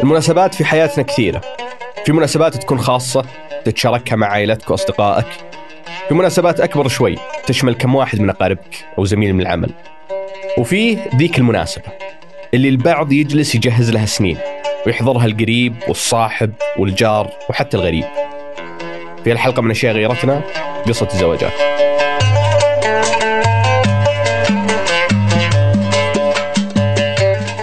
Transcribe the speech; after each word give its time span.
المناسبات 0.00 0.54
في 0.54 0.64
حياتنا 0.64 1.04
كثيرة. 1.04 1.40
في 2.06 2.12
مناسبات 2.12 2.56
تكون 2.56 2.78
خاصة 2.78 3.24
تتشاركها 3.64 4.16
مع 4.16 4.26
عائلتك 4.26 4.70
وأصدقائك. 4.70 5.26
في 6.08 6.14
مناسبات 6.14 6.60
أكبر 6.60 6.88
شوي 6.88 7.16
تشمل 7.46 7.74
كم 7.74 7.94
واحد 7.94 8.20
من 8.20 8.30
أقاربك 8.30 8.84
أو 8.98 9.04
زميل 9.04 9.34
من 9.34 9.40
العمل. 9.40 9.70
وفي 10.58 10.98
ذيك 11.16 11.38
المناسبة 11.38 11.84
اللي 12.54 12.68
البعض 12.68 13.12
يجلس 13.12 13.54
يجهز 13.54 13.90
لها 13.90 14.06
سنين 14.06 14.38
ويحضرها 14.86 15.26
القريب 15.26 15.74
والصاحب 15.88 16.52
والجار 16.78 17.30
وحتى 17.50 17.76
الغريب. 17.76 18.04
في 19.24 19.32
الحلقة 19.32 19.62
من 19.62 19.70
أشياء 19.70 19.94
غيرتنا 19.94 20.42
قصة 20.88 21.08
الزواجات. 21.12 21.52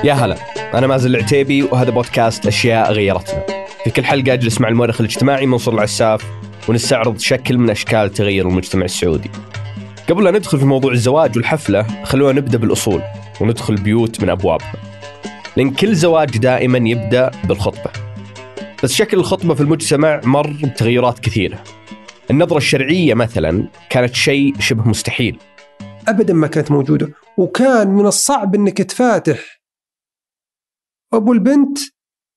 يا 0.04 0.13
هلا. 0.13 0.54
أنا 0.73 0.88
مازن 0.88 1.09
العتيبي 1.09 1.63
وهذا 1.63 1.89
بودكاست 1.89 2.47
أشياء 2.47 2.92
غيرتنا. 2.92 3.46
في 3.83 3.89
كل 3.89 4.05
حلقة 4.05 4.33
أجلس 4.33 4.61
مع 4.61 4.68
المؤرخ 4.68 5.01
الاجتماعي 5.01 5.46
منصور 5.46 5.74
العساف 5.74 6.25
ونستعرض 6.68 7.19
شكل 7.19 7.57
من 7.57 7.69
أشكال 7.69 8.11
تغير 8.14 8.47
المجتمع 8.47 8.86
السعودي. 8.86 9.32
قبل 10.10 10.24
لا 10.24 10.32
ندخل 10.32 10.60
في 10.60 10.65
موضوع 10.65 10.91
الزواج 10.91 11.38
والحفلة 11.38 12.04
خلونا 12.04 12.39
نبدأ 12.39 12.57
بالأصول 12.57 13.01
وندخل 13.41 13.75
بيوت 13.75 14.24
من 14.24 14.29
أبوابها. 14.29 14.74
لأن 15.57 15.71
كل 15.71 15.96
زواج 15.96 16.38
دائما 16.38 16.89
يبدأ 16.89 17.32
بالخطبة. 17.43 17.91
بس 18.83 18.93
شكل 18.93 19.18
الخطبة 19.18 19.54
في 19.54 19.61
المجتمع 19.61 20.21
مر 20.24 20.55
بتغيرات 20.63 21.19
كثيرة. 21.19 21.63
النظرة 22.32 22.57
الشرعية 22.57 23.13
مثلا 23.13 23.68
كانت 23.89 24.16
شيء 24.16 24.54
شبه 24.60 24.89
مستحيل. 24.89 25.38
ابدا 26.07 26.33
ما 26.33 26.47
كانت 26.47 26.71
موجودة 26.71 27.10
وكان 27.38 27.88
من 27.88 28.05
الصعب 28.05 28.55
إنك 28.55 28.77
تفاتح 28.77 29.64
أبو 31.14 31.33
البنت 31.33 31.77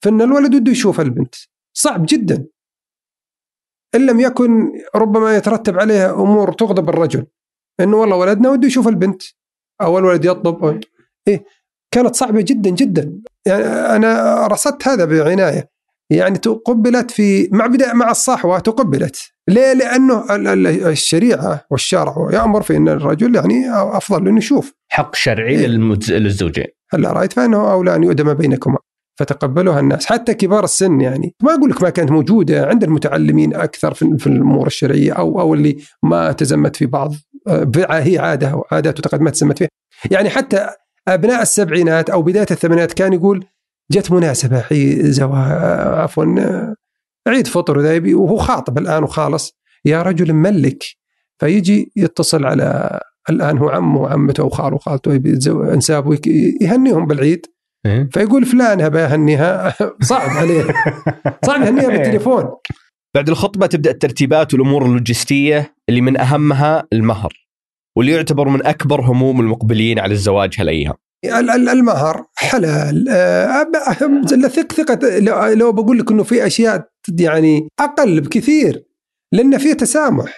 فإن 0.05 0.23
الولد 0.23 0.57
بده 0.57 0.73
يشوف 0.73 1.01
البنت. 1.01 1.35
صعب 1.77 2.07
جدا. 2.09 2.47
إن 3.95 4.07
لم 4.07 4.21
يكن 4.21 4.73
ربما 4.95 5.37
يترتب 5.37 5.79
عليها 5.79 6.13
أمور 6.13 6.53
تغضب 6.53 6.89
الرجل. 6.89 7.27
إنه 7.81 7.97
والله 7.97 8.17
ولدنا 8.17 8.57
بده 8.57 8.67
يشوف 8.67 8.89
البنت. 8.89 9.23
أو 9.81 9.99
الولد 9.99 10.25
يطلب. 10.25 10.81
إيه 11.29 11.45
كانت 11.91 12.17
صعبة 12.17 12.41
جدا 12.41 12.71
جدا. 12.71 13.23
يعني 13.47 13.65
أنا 13.65 14.47
رصدت 14.47 14.89
هذا 14.89 15.05
بعناية. 15.05 15.71
يعني 16.11 16.39
تقبلت 16.39 17.11
في 17.11 17.49
مع 17.53 17.67
بداية 17.67 17.93
مع 17.93 18.11
الصحوة 18.11 18.59
تقبلت. 18.59 19.17
ليه؟ 19.49 19.73
لأنه 19.73 20.35
ال- 20.35 20.49
ال- 20.49 20.87
الشريعة 20.87 21.65
والشرع 21.71 22.29
يأمر 22.33 22.63
في 22.63 22.77
إن 22.77 22.89
الرجل 22.89 23.35
يعني 23.35 23.71
أفضل 23.73 24.29
إنه 24.29 24.39
يشوف. 24.39 24.73
حق 24.89 25.15
شرعي 25.15 25.59
إيه. 25.59 25.67
للزوجين. 25.67 26.67
هلا 26.93 27.13
رأيت 27.13 27.33
فإنه 27.33 27.73
أولى 27.73 27.97
أن 27.97 28.05
يؤدم 28.05 28.35
بينكما 28.35 28.79
فتقبلوها 29.19 29.81
الناس. 29.81 30.07
حتى 30.07 30.35
كبار 30.35 30.65
السن 30.65 31.01
يعني. 31.01 31.35
ما 31.43 31.55
أقول 31.55 31.71
لك 31.71 31.83
ما 31.83 31.91
كانت 31.91 32.11
موجودة 32.11 32.67
عند 32.67 32.85
المتعلمين 32.85 33.55
أكثر 33.55 33.95
في 33.95 34.27
الأمور 34.27 34.67
الشرعية 34.67 35.13
أو 35.13 35.41
أو 35.41 35.55
اللي 35.55 35.77
ما 36.03 36.33
تزمت 36.33 36.77
في 36.77 36.87
بعض. 36.87 37.15
آه، 37.49 37.71
هي 37.91 38.19
عادة 38.19 38.55
وعادات 38.57 38.99
وتقدمات 38.99 39.33
تزمت 39.35 39.59
فيها. 39.59 39.69
يعني 40.11 40.31
حتى 40.31 40.69
أبناء 41.09 41.43
السبعينات 41.43 42.11
أو 42.11 42.23
بداية 42.23 42.47
الثمانينات 42.51 42.93
كان 42.93 43.13
يقول 43.13 43.45
جت 43.93 44.13
مناسبة 44.13 44.61
حي 44.61 45.03
زواج 45.13 45.53
عفوا 45.99 46.25
عيد 47.29 47.47
فطر 47.47 47.79
وهو 48.15 48.37
خاطب 48.37 48.79
الآن 48.79 49.03
وخالص. 49.03 49.59
يا 49.85 50.03
رجل 50.03 50.33
ملك. 50.33 50.85
فيجي 51.39 51.93
يتصل 51.97 52.45
على 52.45 53.01
الآن 53.31 53.59
هو 53.59 53.69
عمه 53.69 54.01
وعمته 54.01 54.45
وخاله 54.45 54.75
وخالته 54.75 55.15
يبي 55.15 55.31
يتزوج- 55.37 55.69
انسابه 55.73 56.19
يهنيهم 56.61 57.07
بالعيد. 57.07 57.47
فيقول 58.13 58.45
فلان 58.47 58.81
هبا 58.81 59.01
يهنيها. 59.05 59.75
صعب 60.03 60.31
عليه. 60.31 60.65
صعب 61.47 61.63
يهنيها 61.63 61.89
بالتليفون. 61.97 62.45
بعد 63.15 63.29
الخطبة 63.29 63.67
تبدأ 63.67 63.91
الترتيبات 63.91 64.55
والأمور 64.55 64.87
اللوجستية 64.87 65.75
اللي 65.89 66.01
من 66.01 66.21
أهمها 66.21 66.87
المهر 66.93 67.33
واللي 67.97 68.13
يعتبر 68.13 68.49
من 68.49 68.67
أكبر 68.67 69.01
هموم 69.01 69.41
المقبلين 69.41 69.99
على 69.99 70.13
الزواج 70.13 70.61
ال- 70.61 70.95
المهر 71.25 72.25
حلال. 72.37 73.09
آه، 73.09 73.63
ثق 74.49 74.73
ثقة. 74.73 75.19
لو- 75.19 75.73
بقول 75.73 75.99
لك 75.99 76.11
إنه 76.11 76.23
في 76.23 76.47
أشياء 76.47 76.89
يعني 77.21 77.69
أقل 77.81 78.21
بكثير 78.21 78.85
لأن 79.33 79.59
في 79.59 79.75
تسامح. 79.75 80.35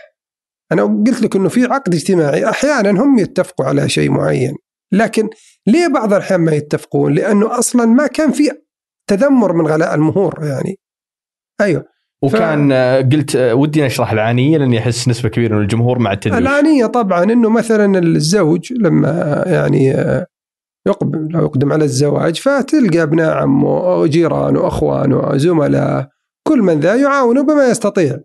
أنا 0.73 0.83
قلت 0.83 1.23
لك 1.23 1.37
إنه 1.37 1.49
في 1.49 1.65
عقد 1.65 1.95
اجتماعي. 1.95 2.49
أحيانا 2.49 2.91
هم 2.91 3.19
يتفقوا 3.19 3.67
على 3.67 3.89
شيء 3.89 4.11
معين. 4.11 4.55
لكن 4.93 5.29
ليه 5.67 5.87
بعض 5.89 6.13
الأحيان 6.13 6.41
ما 6.41 6.53
يتفقون؟ 6.53 7.15
لأنه 7.15 7.59
أصلا 7.59 7.87
ما 7.87 8.07
كان 8.07 8.33
في 8.33 8.51
تذمر 9.07 9.53
من 9.53 9.67
غلاء 9.67 9.95
المهور 9.95 10.45
يعني. 10.45 10.77
أيوه. 11.61 11.85
وكان 12.23 12.73
آه، 12.73 13.01
قلت 13.01 13.37
آه، 13.37 13.55
ودي 13.55 13.83
نشرح 13.83 14.13
العانية 14.13 14.59
لأني 14.59 14.79
أحس 14.79 15.09
نسبة 15.09 15.29
كبيرة 15.29 15.55
من 15.57 15.63
الجمهور 15.63 15.99
مع 15.99 16.13
التدويش 16.13 16.39
الآنية 16.41 16.87
طبعا 16.87 17.23
إنه 17.25 17.51
مثلا 17.51 17.99
الزوج 17.99 18.73
لما 18.73 19.45
يعني 19.47 19.95
يقبل 20.87 21.29
لو 21.31 21.41
يقدم 21.45 21.73
على 21.73 21.85
الزواج 21.85 22.37
فتلقى 22.41 23.03
ابناء 23.03 23.37
عمه 23.37 23.95
وجيرانه 24.01 24.61
واخوانه 24.61 25.37
زملاء 25.37 26.09
كل 26.49 26.59
من 26.63 26.81
ذا 26.81 26.95
يعاونه 26.97 27.43
بما 27.43 27.67
يستطيع. 27.69 28.19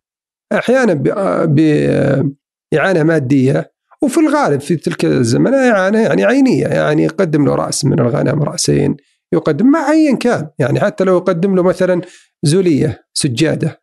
أحيانا 0.53 0.93
ب- 0.93 2.35
باعانه 2.71 3.03
مادية 3.03 3.71
وفي 4.01 4.19
الغالب 4.19 4.59
في 4.61 4.75
تلك 4.75 5.05
الزمن 5.05 5.53
إعانة 5.53 5.99
يعني 6.01 6.25
عينية 6.25 6.67
يعني 6.67 7.03
يقدم 7.03 7.45
له 7.45 7.55
رأس 7.55 7.85
من 7.85 7.99
الغنم 7.99 8.43
رأسين 8.43 8.95
يقدم 9.33 9.65
ما 9.71 9.79
ايا 9.79 10.15
كان 10.15 10.49
يعني 10.59 10.79
حتى 10.79 11.03
لو 11.03 11.17
يقدم 11.17 11.55
له 11.55 11.63
مثلا 11.63 12.01
زولية 12.43 13.03
سجادة. 13.13 13.81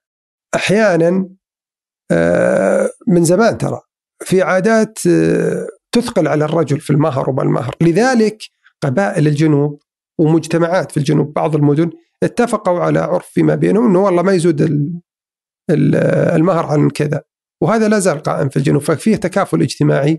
أحيانا 0.54 1.28
آه، 2.10 2.90
من 3.08 3.24
زمان 3.24 3.58
ترى 3.58 3.80
في 4.24 4.42
عادات 4.42 4.98
آه، 5.06 5.66
تثقل 5.92 6.28
على 6.28 6.44
الرجل 6.44 6.80
في 6.80 6.90
المهر 6.90 7.30
وما 7.30 7.42
المهر 7.42 7.74
لذلك 7.80 8.38
قبائل 8.82 9.26
الجنوب 9.26 9.82
ومجتمعات 10.20 10.90
في 10.90 10.96
الجنوب 10.96 11.32
بعض 11.32 11.56
المدن 11.56 11.90
اتفقوا 12.22 12.80
على 12.80 12.98
عرف 12.98 13.26
فيما 13.26 13.54
بينهم 13.54 13.86
إنه 13.90 13.98
والله 13.98 14.22
ما 14.22 14.32
يزود 14.32 14.60
ال- 14.60 15.00
ال- 15.70 15.94
المهر 16.36 16.66
عن 16.66 16.90
كذا. 16.90 17.22
وهذا 17.62 17.88
لا 17.88 17.98
زال 17.98 18.18
قائم 18.22 18.48
في 18.48 18.56
الجنوب 18.56 18.82
ففيه 18.82 19.16
تكافل 19.16 19.62
اجتماعي. 19.62 20.18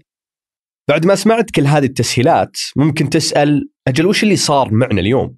بعد 0.90 1.06
ما 1.06 1.16
سمعت 1.16 1.52
كل 1.52 1.66
هذه 1.68 1.86
التسهيلات 1.86 2.58
ممكن 2.76 3.10
تسأل 3.10 3.70
أجل 3.88 4.06
وش 4.06 4.24
اللي 4.24 4.36
صار 4.36 4.74
معنا 4.74 5.02
اليوم؟ 5.02 5.38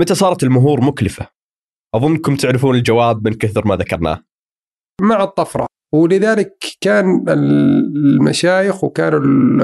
متى 0.00 0.14
صارت 0.14 0.42
المهور 0.42 0.80
مكلفة؟ 0.80 1.26
أظنكم 1.94 2.36
تعرفون 2.36 2.74
الجواب 2.76 3.28
من 3.28 3.34
كثر 3.34 3.66
ما 3.66 3.76
ذكرناه. 3.76 4.24
مع 5.00 5.22
الطفرة. 5.22 5.66
ولذلك 5.94 6.56
كان 6.80 7.24
المشايخ 7.28 8.84
وكانوا 8.84 9.18
ال- 9.18 9.62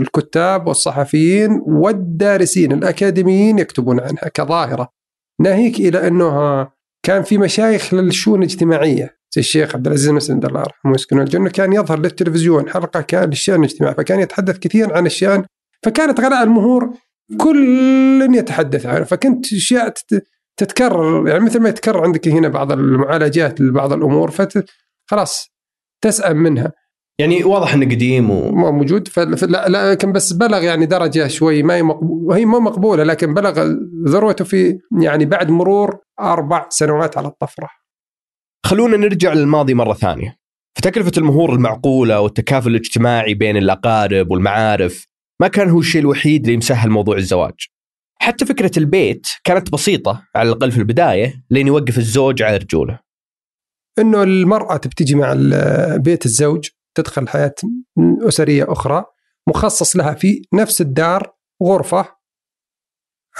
الكتاب 0.00 0.66
والصحفيين 0.66 1.62
والدارسين 1.66 2.72
الأكاديميين 2.72 3.58
يكتبون 3.58 4.00
عنها 4.00 4.28
كظاهرة. 4.34 4.88
ناهيك 5.40 5.80
إلى 5.80 6.08
انه 6.08 6.68
كان 7.02 7.22
في 7.22 7.38
مشايخ 7.38 7.94
للشؤون 7.94 8.38
الاجتماعية. 8.42 9.16
زي 9.34 9.40
الشيخ 9.40 9.74
عبد 9.76 9.86
العزيز 9.86 10.08
المسند 10.08 10.44
الله 10.44 10.60
يرحمه 10.60 10.92
ويسكنه 10.92 11.22
الجنة 11.22 11.50
كان 11.50 11.72
يظهر 11.72 11.98
للتلفزيون. 11.98 12.68
حلقة 12.68 13.00
كان 13.00 13.28
للشأن 13.28 13.60
الاجتماعي 13.60 13.94
فكان 13.94 14.20
يتحدث 14.20 14.58
كثيرا 14.58 14.96
عن 14.96 15.06
الشأن 15.06 15.44
فكانت 15.84 16.20
غلاء 16.20 16.42
المهور 16.42 16.90
كل 17.40 18.28
يتحدث 18.34 18.86
عنه 18.86 19.04
فكنت 19.04 19.52
أشياء 19.52 19.88
تت- 19.88 20.26
تتكرر 20.56 21.28
يعني 21.28 21.44
مثل 21.44 21.60
ما 21.60 21.68
يتكرر 21.68 22.04
عندك 22.04 22.28
هنا 22.28 22.48
بعض 22.48 22.72
المعالجات 22.72 23.60
لبعض 23.60 23.92
الأمور 23.92 24.30
فت 24.30 24.64
خلاص. 25.10 25.55
تسأم 26.04 26.36
منها. 26.36 26.72
يعني 27.20 27.44
واضح 27.44 27.74
أنه 27.74 27.84
قديم 27.86 28.30
و... 28.30 28.50
موجود. 28.52 29.08
فلا 29.08 29.68
لا 29.68 29.92
لكن 29.92 30.12
بس 30.12 30.32
بلغ 30.32 30.62
يعني 30.62 30.86
درجة 30.86 31.26
شوي. 31.26 31.62
ما 31.62 31.74
هي 31.74 31.82
مقبو- 31.82 32.28
وهي 32.28 32.44
مو 32.44 32.60
مقبولة 32.60 33.04
لكن 33.04 33.34
بلغ 33.34 33.74
ذروته 34.08 34.44
في 34.44 34.78
يعني 35.02 35.24
بعد 35.24 35.50
مرور 35.50 35.98
أربع 36.20 36.66
سنوات 36.68 37.18
على 37.18 37.28
الطفرة. 37.28 37.68
خلونا 38.66 38.96
نرجع 38.96 39.32
للماضي 39.32 39.74
مرة 39.74 39.94
ثانية. 39.94 40.36
فتكلفة 40.78 41.12
المهور 41.18 41.52
المعقولة 41.52 42.20
والتكافل 42.20 42.70
الاجتماعي 42.70 43.34
بين 43.34 43.56
الأقارب 43.56 44.30
والمعارف 44.30 45.06
ما 45.40 45.48
كان 45.48 45.70
هو 45.70 45.78
الشيء 45.80 46.00
الوحيد 46.00 46.44
اللي 46.44 46.56
مسهل 46.56 46.90
موضوع 46.90 47.16
الزواج. 47.16 47.54
حتى 48.20 48.46
فكرة 48.46 48.70
البيت 48.76 49.26
كانت 49.44 49.72
بسيطة 49.72 50.22
على 50.36 50.48
الأقل 50.48 50.70
في 50.72 50.78
البداية 50.78 51.42
لين 51.50 51.66
يوقف 51.66 51.98
الزوج 51.98 52.42
على 52.42 52.56
رجوله. 52.56 52.98
إنه 53.98 54.22
المرأة 54.22 54.76
تبتجي 54.76 55.14
مع 55.14 55.34
بيت 55.96 56.26
الزوج 56.26 56.68
تدخل 56.94 57.28
حياة 57.28 57.54
أسرية 57.98 58.72
أخرى 58.72 59.04
مخصص 59.48 59.96
لها 59.96 60.14
في 60.14 60.42
نفس 60.54 60.80
الدار 60.80 61.34
غرفة 61.62 62.08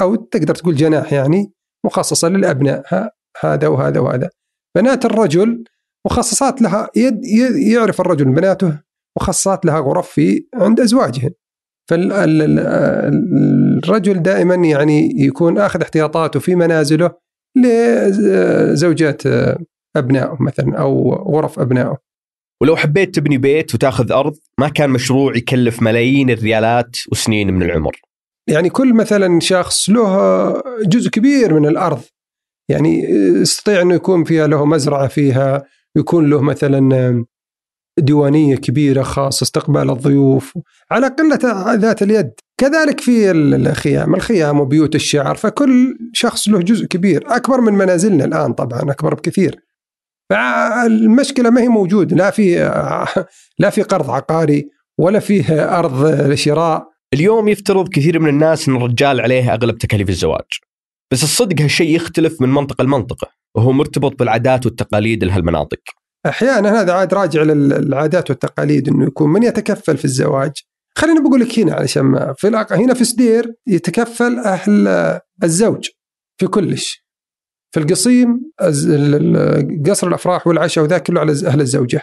أو 0.00 0.14
تقدر 0.14 0.54
تقول 0.54 0.76
جناح 0.76 1.12
يعني 1.12 1.52
مخصصة 1.84 2.28
للأبناء 2.28 3.10
هذا 3.40 3.68
وهذا 3.68 4.00
وهذا. 4.00 4.30
بنات 4.76 5.04
الرجل 5.04 5.64
مخصصات 6.06 6.62
لها 6.62 6.88
يد 6.96 7.24
يعرف 7.72 8.00
الرجل 8.00 8.24
بناته 8.24 8.80
مخصصات 9.20 9.64
لها 9.64 9.80
غرف 9.80 10.08
في 10.08 10.46
عند 10.54 10.80
ازواجهن 10.80 11.30
فالرجل 11.88 13.42
دائما 14.22 14.54
يعني 14.54 15.12
يكون 15.16 15.58
آخذ 15.58 15.82
احتياطاته 15.82 16.40
في 16.40 16.54
منازله 16.54 17.10
لزوجات 17.56 19.22
أبنائه 19.96 20.36
مثلا 20.40 20.78
أو 20.78 21.14
غرف 21.14 21.58
أبنائه. 21.58 21.96
ولو 22.62 22.76
حبيت 22.76 23.14
تبني 23.14 23.38
بيت 23.38 23.74
وتأخذ 23.74 24.12
أرض 24.12 24.34
ما 24.60 24.68
كان 24.68 24.90
مشروع 24.90 25.36
يكلف 25.36 25.82
ملايين 25.82 26.30
الريالات 26.30 26.96
وسنين 27.12 27.54
من 27.54 27.62
العمر. 27.62 28.00
يعني 28.48 28.70
كل 28.70 28.94
مثلا 28.94 29.40
شخص 29.40 29.90
له 29.90 30.62
جزء 30.82 31.10
كبير 31.10 31.54
من 31.54 31.66
الأرض. 31.66 32.00
يعني 32.70 33.04
يستطيع 33.40 33.82
انه 33.82 33.94
يكون 33.94 34.24
فيها 34.24 34.46
له 34.46 34.64
مزرعة 34.64 35.08
فيها 35.08 35.64
يكون 35.96 36.30
له 36.30 36.40
مثلا 36.42 37.24
ديوانية 37.98 38.56
كبيرة 38.56 39.02
خاصة 39.02 39.44
استقبال 39.44 39.90
الضيوف 39.90 40.58
على 40.90 41.06
قلة 41.06 41.74
ذات 41.74 42.02
اليد. 42.02 42.30
كذلك 42.60 43.00
في 43.00 43.30
الخيام. 43.30 44.14
الخيام 44.14 44.60
وبيوت 44.60 44.94
الشعر 44.94 45.34
فكل 45.34 45.98
شخص 46.12 46.48
له 46.48 46.58
جزء 46.58 46.86
كبير. 46.86 47.24
أكبر 47.26 47.60
من 47.60 47.72
منازلنا 47.72 48.24
الآن 48.24 48.52
طبعا 48.52 48.80
أكبر 48.80 49.14
بكثير. 49.14 49.65
فالمشكلة 50.30 51.50
ما 51.50 51.60
هي 51.60 51.68
موجود 51.68 52.14
لا 52.14 52.30
في 52.30 52.56
لا 53.58 53.70
في 53.70 53.82
قرض 53.82 54.10
عقاري 54.10 54.70
ولا 54.98 55.18
فيه 55.18 55.78
أرض 55.78 56.34
شراء 56.34 56.96
اليوم 57.14 57.48
يفترض 57.48 57.88
كثير 57.88 58.18
من 58.18 58.28
الناس 58.28 58.68
إن 58.68 58.76
الرجال 58.76 59.20
عليه 59.20 59.54
أغلب 59.54 59.78
تكاليف 59.78 60.08
الزواج. 60.08 60.60
بس 61.12 61.22
الصدق 61.22 61.62
هالشيء 61.62 61.96
يختلف 61.96 62.42
من 62.42 62.48
منطقة 62.48 62.84
لمنطقة 62.84 63.28
وهو 63.56 63.72
مرتبط 63.72 64.18
بالعادات 64.18 64.66
والتقاليد 64.66 65.24
لهالمناطق. 65.24 65.80
أحيانا 66.26 66.80
هذا 66.80 66.92
عاد 66.92 67.14
راجع 67.14 67.42
للعادات 67.42 68.30
والتقاليد 68.30 68.88
إنه 68.88 69.06
يكون 69.06 69.32
من 69.32 69.42
يتكفل 69.42 69.96
في 69.96 70.04
الزواج. 70.04 70.52
خليني 70.98 71.20
بقول 71.20 71.40
لك 71.40 71.58
هنا 71.58 71.74
علشان 71.74 72.02
ما 72.02 72.34
في 72.38 72.66
هنا 72.70 72.94
في 72.94 73.04
سدير 73.04 73.54
يتكفل 73.66 74.38
أهل 74.38 74.88
الزوج 75.42 75.88
في 76.40 76.46
كلش. 76.46 77.05
في 77.76 77.82
القصيم 77.82 78.52
قصر 79.86 80.08
الأفراح 80.08 80.46
والعشاء 80.46 80.84
وذا 80.84 80.98
كله 80.98 81.20
على 81.20 81.32
أهل 81.46 81.60
الزوجة. 81.60 82.00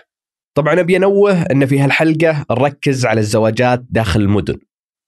طبعا 0.57 0.79
أبي 0.79 0.97
أنوه 0.97 1.41
أن 1.41 1.65
في 1.65 1.79
هالحلقة 1.79 2.45
نركز 2.51 3.05
على 3.05 3.19
الزواجات 3.19 3.83
داخل 3.89 4.21
المدن. 4.21 4.59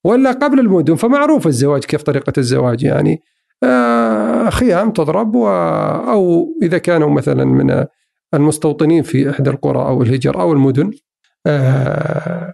ولا 0.06 0.32
قبل 0.32 0.60
المدن 0.60 0.96
فمعروف 0.96 1.48
الزواج 1.48 1.84
كيف 1.84 2.02
طريقة 2.04 2.34
الزواج 2.38 2.84
يعني. 2.84 3.22
آه 3.64 4.50
خيام 4.50 4.92
تضرب 4.92 5.36
و 5.36 5.48
أو 6.12 6.48
إذا 6.64 6.78
كانوا 6.78 7.10
مثلا 7.10 7.46
من 7.46 7.86
المستوطنين 8.34 9.04
في 9.04 9.30
إحدى 9.30 9.50
القرى 9.50 9.80
أو 9.80 10.02
الهجر 10.04 10.42
أو 10.42 10.54
المدن 10.54 10.92
آه 11.48 12.54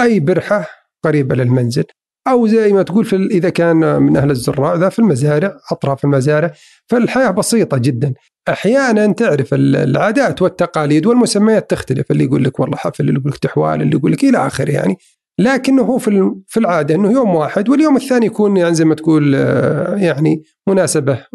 أي 0.00 0.20
برحة 0.20 0.66
قريبة 1.04 1.34
للمنزل. 1.34 1.84
أو 2.28 2.46
زي 2.46 2.72
ما 2.72 2.82
تقول 2.82 3.04
في 3.04 3.16
إذا 3.16 3.48
كان 3.48 4.02
من 4.02 4.16
أهل 4.16 4.30
الزراع 4.30 4.74
ذا 4.74 4.88
في 4.88 4.98
المزارع 4.98 5.56
أطراف 5.72 6.04
المزارع 6.04 6.52
فالحياة 6.86 7.30
بسيطة 7.30 7.78
جدا. 7.78 8.14
أحيانا 8.48 9.12
تعرف 9.12 9.54
العادات 9.54 10.42
والتقاليد 10.42 11.06
والمسميات 11.06 11.70
تختلف 11.70 12.10
اللي 12.10 12.24
يقول 12.24 12.44
لك 12.44 12.60
والله 12.60 12.76
حفل 12.76 13.08
اللي 13.08 13.20
يقول 13.20 13.32
لك 13.32 13.38
تحوال 13.38 13.82
اللي 13.82 13.96
يقول 13.96 14.12
لك 14.12 14.24
إلى 14.24 14.46
آخره 14.46 14.70
يعني. 14.70 14.96
لكنه 15.38 15.82
هو 15.82 15.98
في 15.98 16.34
في 16.46 16.60
العادة 16.60 16.94
إنه 16.94 17.12
يوم 17.12 17.34
واحد 17.34 17.68
واليوم 17.68 17.96
الثاني 17.96 18.26
يكون 18.26 18.56
يعني 18.56 18.74
زي 18.74 18.84
ما 18.84 18.94
تقول 18.94 19.34
آه، 19.34 19.96
يعني 19.96 20.42
مناسبة 20.68 21.26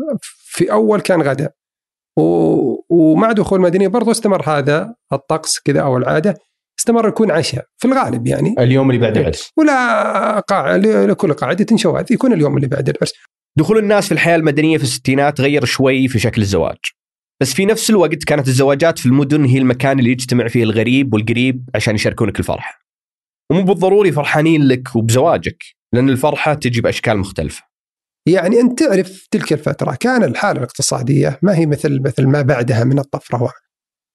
في 0.45 0.71
أول 0.71 1.01
كان 1.01 1.21
غدا. 1.21 1.51
ومع 2.89 3.31
دخول 3.31 3.59
المدنيه 3.59 3.87
برضو 3.87 4.11
استمر 4.11 4.49
هذا 4.49 4.95
الطقس 5.13 5.59
كذا 5.59 5.81
أو 5.81 5.97
العادة. 5.97 6.37
استمر 6.81 7.07
يكون 7.07 7.31
عشاء 7.31 7.65
في 7.77 7.87
الغالب 7.87 8.27
يعني. 8.27 8.55
اليوم 8.59 8.89
اللي 8.89 9.01
بعد 9.01 9.17
العرس 9.17 9.49
ولا 9.57 10.39
قاع 10.39 10.75
لكل 10.75 11.33
قاعدة 11.33 11.77
شواذ 11.77 12.11
يكون 12.11 12.33
اليوم 12.33 12.55
اللي 12.55 12.67
بعد 12.67 12.89
العرس 12.89 13.13
دخول 13.59 13.77
الناس 13.77 14.05
في 14.05 14.11
الحياة 14.11 14.35
المدنية 14.35 14.77
في 14.77 14.83
الستينات 14.83 15.41
غير 15.41 15.65
شوي 15.65 16.07
في 16.07 16.19
شكل 16.19 16.41
الزواج. 16.41 16.77
بس 17.41 17.53
في 17.53 17.65
نفس 17.65 17.89
الوقت 17.89 18.23
كانت 18.23 18.47
الزواجات 18.47 18.99
في 18.99 19.05
المدن 19.05 19.45
هي 19.45 19.57
المكان 19.57 19.99
اللي 19.99 20.11
يجتمع 20.11 20.47
فيه 20.47 20.63
الغريب 20.63 21.13
والقريب 21.13 21.69
عشان 21.75 21.95
يشاركونك 21.95 22.39
الفرح 22.39 22.81
ومو 23.51 23.61
بالضروري 23.61 24.11
فرحانين 24.11 24.63
لك 24.63 24.95
وبزواجك 24.95 25.63
لأن 25.93 26.09
الفرحة 26.09 26.53
تجي 26.53 26.81
بأشكال 26.81 27.17
مختلفة. 27.17 27.63
يعني 28.27 28.59
أنت 28.59 28.83
تعرف 28.83 29.27
تلك 29.31 29.53
الفترة 29.53 29.97
كان 29.99 30.23
الحالة 30.23 30.57
الاقتصادية 30.57 31.39
ما 31.41 31.55
هي 31.55 31.65
مثل 31.65 32.01
مثل 32.05 32.27
ما 32.27 32.41
بعدها 32.41 32.83
من 32.83 32.99
الطفرة. 32.99 33.51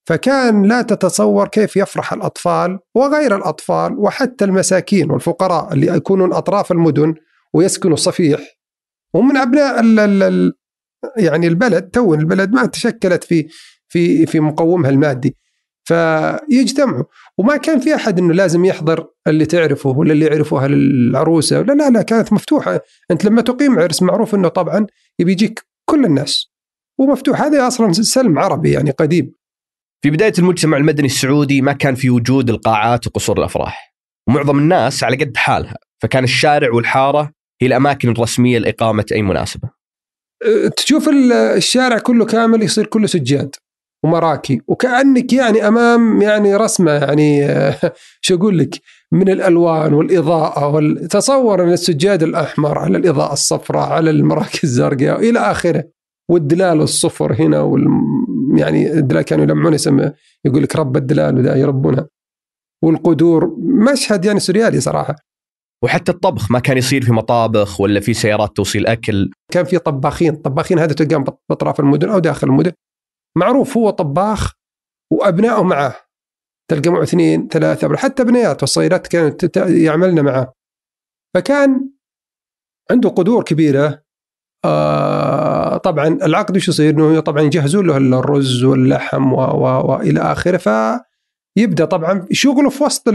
فكان 0.06 0.62
لا 0.62 0.82
تتصور 0.82 1.49
كيف 1.49 1.76
يفرح 1.76 2.12
الأطفال 2.12 2.79
وغير 2.94 3.37
الأطفال 3.37 3.99
وحتى 3.99 4.44
المساكين 4.44 5.11
والفقراء 5.11 5.73
اللي 5.73 5.87
يكونون 5.87 6.32
أطراف 6.32 6.73
المدن 6.73 7.14
ويسكنوا 7.55 7.97
صفيح 7.97 8.41
ومن 9.14 9.37
أبناء 9.37 9.81
ال 9.81 10.00
ال 10.23 10.53
يعني 11.17 11.47
البلد 11.47 11.82
تو 11.82 12.14
البلد 12.14 12.53
ما 12.53 12.67
تشكلت 12.67 13.25
في 13.25 13.49
في 13.88 14.26
في 14.26 14.41
مقومها 14.41 14.91
المادي. 14.91 15.37
فيجتمعوا. 15.85 17.05
وما 17.38 17.56
كان 17.56 17.81
في 17.81 17.94
أحد 17.94 18.19
إنه 18.19 18.35
لازم 18.35 18.64
يحضر 18.64 19.06
اللي 19.26 19.47
تعرفه 19.47 19.91
ولا 19.91 20.12
اللي 20.12 20.26
يعرفوها 20.26 20.67
العروسة. 20.67 21.62
لا 21.62 21.73
لا 21.73 21.91
لا 21.91 22.03
كانت 22.03 22.32
مفتوحة. 22.32 22.81
أنت 23.11 23.25
لما 23.25 23.43
تقيم 23.43 23.79
عرس 23.79 24.03
معروف 24.03 24.35
إنه 24.35 24.49
طبعا 24.49 24.87
يبي 25.19 25.32
يجيك 25.32 25.67
كل 25.85 26.05
الناس. 26.05 26.53
ومفتوح. 26.99 27.43
هذا 27.43 27.67
أصلا 27.67 27.93
سلم 27.93 28.38
عربي 28.38 28.73
يعني 28.73 28.91
قديم. 28.91 29.32
في 30.02 30.10
بداية 30.10 30.32
المجتمع 30.38 30.76
المدني 30.76 31.06
السعودي 31.06 31.62
ما 31.62 31.72
كان 31.72 31.94
في 31.94 32.10
وجود 32.10 32.50
القاعات 32.50 33.06
وقصور 33.06 33.38
الأفراح. 33.38 33.94
ومعظم 34.28 34.58
الناس 34.58 35.04
على 35.04 35.16
قد 35.16 35.37
حالها 35.37 35.76
فكان 36.02 36.25
الشارع 36.25 36.72
والحارة 36.72 37.32
هي 37.62 37.66
الأماكن 37.66 38.08
الرسمية 38.08 38.58
لإقامة 38.58 39.04
أي 39.12 39.22
مناسبة. 39.22 39.70
أه، 40.44 40.69
تشوف 40.69 41.08
الشارع 41.32 41.98
كله 41.98 42.25
كامل 42.25 42.62
يصير 42.62 42.87
كله 42.87 43.06
سجاد 43.06 43.54
ومراكي 44.04 44.60
وكأنك 44.69 45.32
يعني 45.32 45.69
أمام 45.69 46.22
يعني 46.22 46.56
رسمة 46.56 46.93
يعني 46.93 47.48
شو 48.25 48.34
أقول 48.34 48.58
لك؟ 48.58 48.81
من 49.12 49.28
الألوان 49.28 49.94
والإضاءة 49.94 50.69
والتصور 50.69 51.62
أن 51.62 51.72
السجاد 51.72 52.22
الأحمر 52.22 52.78
على 52.78 52.98
الإضاءة 52.98 53.32
الصفراء 53.32 53.88
على 53.88 54.10
المراكي 54.10 54.60
الزرقاء 54.64 55.31
إلى 55.31 55.38
آخره 55.38 55.84
والدلال 56.31 56.81
والصفر 56.81 57.32
هنا 57.32 57.60
وال 57.60 57.87
يعني 58.58 58.93
الدلال 58.93 59.23
كانوا 59.23 59.44
يلمعون 59.44 59.75
اسم 59.75 60.11
يقول 60.44 60.62
لك 60.62 60.76
رب 60.76 60.97
الدلال 60.97 61.38
وذا 61.38 61.56
يربونها 61.56 62.08
والقدور 62.85 63.56
مشهد 63.58 64.25
يعني 64.25 64.41
سوريالي 64.41 64.81
صراحة. 64.81 65.17
وحتى 65.85 66.12
الطبخ 66.12 66.50
ما 66.50 66.58
كان 66.58 66.79
يصير 66.79 67.05
في 67.05 67.12
مطابخ 67.12 67.81
ولا 67.81 68.00
في 68.00 68.14
سيارات 68.14 68.56
توصيل 68.56 68.87
أكل. 68.87 69.31
كان 69.53 69.64
في 69.64 69.79
طباخين 69.79 70.37
طباخين 70.37 70.79
هذا 70.79 70.93
تلقاهم 70.93 71.25
باطراف 71.48 71.81
المدن 71.81 72.10
أو 72.10 72.19
داخل 72.19 72.46
المدن. 72.46 72.72
معروف 73.39 73.77
هو 73.77 73.91
طباخ 73.91 74.53
وأبنائه 75.13 75.63
معه. 75.63 75.96
تلقى 76.70 76.91
معه 76.91 77.03
اثنين 77.03 77.48
ثلاثة 77.48 77.96
حتى 77.96 78.25
بنياته 78.25 78.65
الصغيرات 78.65 79.06
كانت 79.06 79.56
يعملن 79.56 80.25
معه. 80.25 80.53
فكان 81.34 81.91
عنده 82.91 83.08
قدور 83.08 83.44
كبيرة. 83.44 84.06
آه 84.67 85.77
طبعا 85.77 86.06
العقد 86.06 86.56
وش 86.56 86.69
يصير؟ 86.69 86.94
إنه 86.94 87.20
طبعا 87.20 87.43
يجهزون 87.43 87.87
له 87.87 88.19
الرز 88.19 88.65
واللحم 88.65 89.32
وإلى 89.32 90.20
آخره. 90.20 90.56
فيبدأ 91.56 91.85
طبعا 91.85 92.27
شغله 92.32 92.70
في 92.70 92.85
وسط 92.85 93.08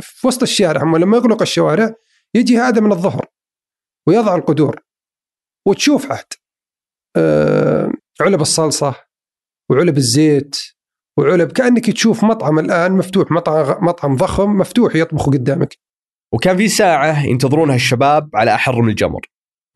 في 0.00 0.26
وسط 0.26 0.42
الشارع. 0.42 0.82
لما 0.82 1.16
يغلق 1.16 1.42
الشوارع 1.42 1.94
يجي 2.34 2.58
هذا 2.58 2.80
من 2.80 2.92
الظهر 2.92 3.26
ويضع 4.08 4.34
القدور 4.34 4.80
وتشوف 5.68 6.12
عاد 6.12 6.24
آه 7.16 7.90
علب 8.20 8.40
الصلصة 8.40 8.94
وعلب 9.70 9.96
الزيت 9.96 10.56
وعلب 11.18 11.52
كأنك 11.52 11.90
تشوف 11.90 12.24
مطعم 12.24 12.58
الآن 12.58 12.92
مفتوح 12.92 13.30
مطعم 13.30 13.84
مطعم 13.86 14.16
ضخم 14.16 14.50
مفتوح 14.50 14.96
يطبخ 14.96 15.26
قدامك. 15.26 15.78
وكان 16.34 16.56
في 16.56 16.68
ساعة 16.68 17.26
ينتظرونها 17.26 17.74
الشباب 17.74 18.30
على 18.34 18.54
أحر 18.54 18.82
من 18.82 18.88
الجمر. 18.88 19.20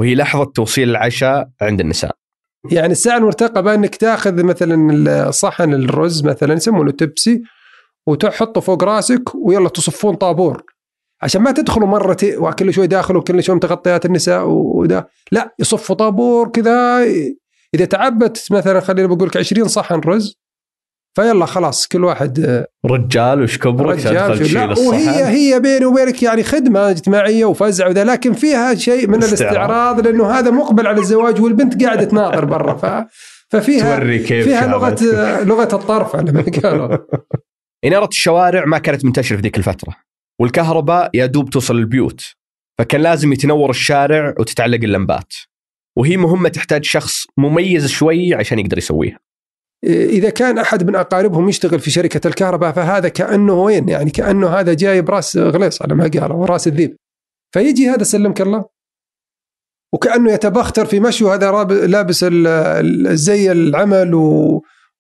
وهي 0.01 0.15
لحظة 0.15 0.45
توصيل 0.45 0.91
العشاء 0.91 1.49
عند 1.61 1.81
النساء. 1.81 2.17
يعني 2.71 2.93
الساعة 2.93 3.19
المرتقبة 3.19 3.75
إنك 3.75 3.97
تأخذ 3.97 4.43
مثلا 4.43 5.31
صحن 5.31 5.75
الرز 5.75 6.25
مثلا 6.25 6.55
يسمونه 6.55 6.91
تبسي 6.91 7.43
وتحطه 8.07 8.61
فوق 8.61 8.85
رأسك 8.85 9.35
ويلا 9.35 9.69
تصفون 9.69 10.15
طابور. 10.15 10.63
عشان 11.23 11.43
ما 11.43 11.53
تدخلوا 11.53 11.89
مرة 11.89 12.17
وكل 12.37 12.75
شوي 12.75 12.87
داخل 12.87 13.17
وكل 13.17 13.43
شوي 13.43 13.57
متغطيات 13.57 14.07
النساء 14.07 14.49
وده. 14.49 15.09
لا 15.33 15.55
يصفوا 15.59 15.97
طابور 15.97 16.49
كذا. 16.49 17.05
إذا 17.75 17.85
تعبت 17.85 18.47
مثلا 18.51 18.81
خلينا 18.81 19.09
بقول 19.09 19.29
لك 19.29 19.37
20 19.37 19.69
صحن 19.69 20.01
رز 20.01 20.39
فيلا 21.17 21.47
خلاص 21.47 21.87
كل 21.87 22.05
واحد 22.05 22.65
رجال 22.87 23.43
وش 23.43 23.59
كبرك 23.59 24.07
رجال 24.07 24.55
لا 24.55 24.79
وهي 24.79 25.25
هي 25.25 25.61
بيني 25.61 25.85
وبينك 25.85 26.23
يعني 26.23 26.43
خدمة 26.43 26.91
اجتماعية 26.91 27.45
وفزع 27.45 27.89
وذا 27.89 28.05
لكن 28.05 28.33
فيها 28.33 28.75
شيء 28.75 29.09
من 29.09 29.19
الاستعراض 29.19 30.07
لأنه 30.07 30.31
هذا 30.31 30.51
مقبل 30.51 30.87
على 30.87 30.99
الزواج 30.99 31.41
والبنت 31.41 31.85
قاعدة 31.85 32.05
تناظر 32.05 32.45
برا. 32.45 32.75
ف 32.75 33.07
ففيها 33.49 33.99
توري 33.99 34.19
كيف 34.19 34.45
فيها 34.45 34.67
لغة 34.67 34.97
لغة 35.45 35.75
الطرف 35.75 36.17
لما 36.17 36.45
قالوا. 36.63 36.99
اناره 37.85 38.09
الشوارع 38.09 38.65
ما 38.65 38.79
كانت 38.79 39.05
منتشرة 39.05 39.37
في 39.37 39.43
ذيك 39.43 39.59
الفترة 39.59 39.97
والكهرباء 40.41 41.11
يا 41.15 41.27
دوب 41.27 41.51
توصل 41.51 41.77
للبيوت 41.77 42.35
فكان 42.79 43.01
لازم 43.01 43.33
يتنور 43.33 43.71
الشارع 43.71 44.35
وتتعلق 44.39 44.81
اللمبات 44.83 45.33
وهي 45.99 46.17
مهمة 46.17 46.49
تحتاج 46.49 46.85
شخص 46.85 47.27
مميز 47.37 47.89
شوي 47.89 48.35
عشان 48.35 48.59
يقدر 48.59 48.79
يسويها. 48.79 49.26
إذا 49.85 50.31
كان 50.31 50.59
أحد 50.59 50.87
من 50.87 50.95
أقاربهم 50.95 51.49
يشتغل 51.49 51.81
في 51.81 51.91
شركة 51.91 52.29
الكهرباء 52.29 52.73
فهذا 52.73 53.09
كأنه 53.09 53.53
وين؟ 53.53 53.89
يعني 53.89 54.11
كأنه 54.11 54.49
هذا 54.49 54.75
جاي 54.75 55.03
براس 55.03 55.37
غليص 55.37 55.83
على 55.83 55.95
ما 55.95 56.11
قالوا 56.21 56.47
راس 56.47 56.67
الذيب. 56.67 56.97
فيجي 57.55 57.91
هذا 57.91 58.03
سلمك 58.03 58.41
الله. 58.41 58.65
وكأنه 59.93 60.33
يتبختر 60.33 60.87
في 60.87 61.01
مشي 61.01 61.25
وهذا 61.25 61.65
لابس 61.65 62.25
زي 63.15 63.53
العمل 63.53 64.15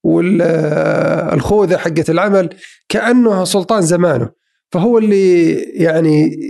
والخوذه 0.04 1.76
حقة 1.76 2.04
العمل 2.08 2.48
كأنه 2.88 3.44
سلطان 3.44 3.82
زمانه. 3.82 4.30
فهو 4.72 4.98
اللي 4.98 5.52
يعني 5.54 6.40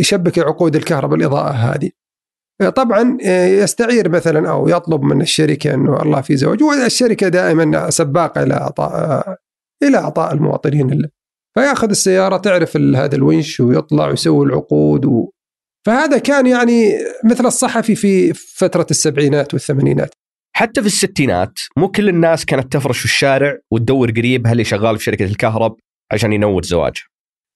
يشبك 0.00 0.38
عقود 0.38 0.76
الكهرباء 0.76 1.18
الإضاءة 1.18 1.50
هذه. 1.50 1.90
طبعا 2.76 3.18
يستعير 3.62 4.08
مثلا 4.08 4.50
أو 4.50 4.68
يطلب 4.68 5.02
من 5.02 5.22
الشركة 5.22 5.74
إنه 5.74 6.02
الله 6.02 6.20
في 6.20 6.36
زواج 6.36 6.62
والشركة 6.62 7.28
دائما 7.28 7.90
سباقة 7.90 8.42
إلى 8.42 8.54
اعطاء 8.54 9.36
إلى 9.82 9.98
اعطاء 9.98 10.34
المواطنين 10.34 10.92
اللي. 10.92 11.08
فيأخذ 11.54 11.90
السيارة 11.90 12.36
تعرف 12.36 12.76
هذا 12.76 13.16
الونش 13.16 13.60
ويطلع 13.60 14.08
ويسوي 14.08 14.46
العقود 14.46 15.04
و... 15.04 15.30
فهذا 15.86 16.18
كان 16.18 16.46
يعني 16.46 16.92
مثل 17.24 17.46
الصحفي 17.46 17.94
في 17.94 18.32
فترة 18.32 18.86
السبعينات 18.90 19.54
والثمانينات 19.54 20.14
حتى 20.56 20.80
في 20.80 20.86
الستينات 20.86 21.58
مو 21.76 21.88
كل 21.88 22.08
الناس 22.08 22.44
كانت 22.44 22.72
تفرش 22.72 22.98
في 22.98 23.04
الشارع 23.04 23.58
وتدور 23.70 24.10
قريب 24.10 24.46
هل 24.46 24.66
شغال 24.66 24.98
في 24.98 25.04
شركة 25.04 25.24
الكهرب 25.24 25.76
عشان 26.12 26.32
ينور 26.32 26.62
زواجه 26.62 27.02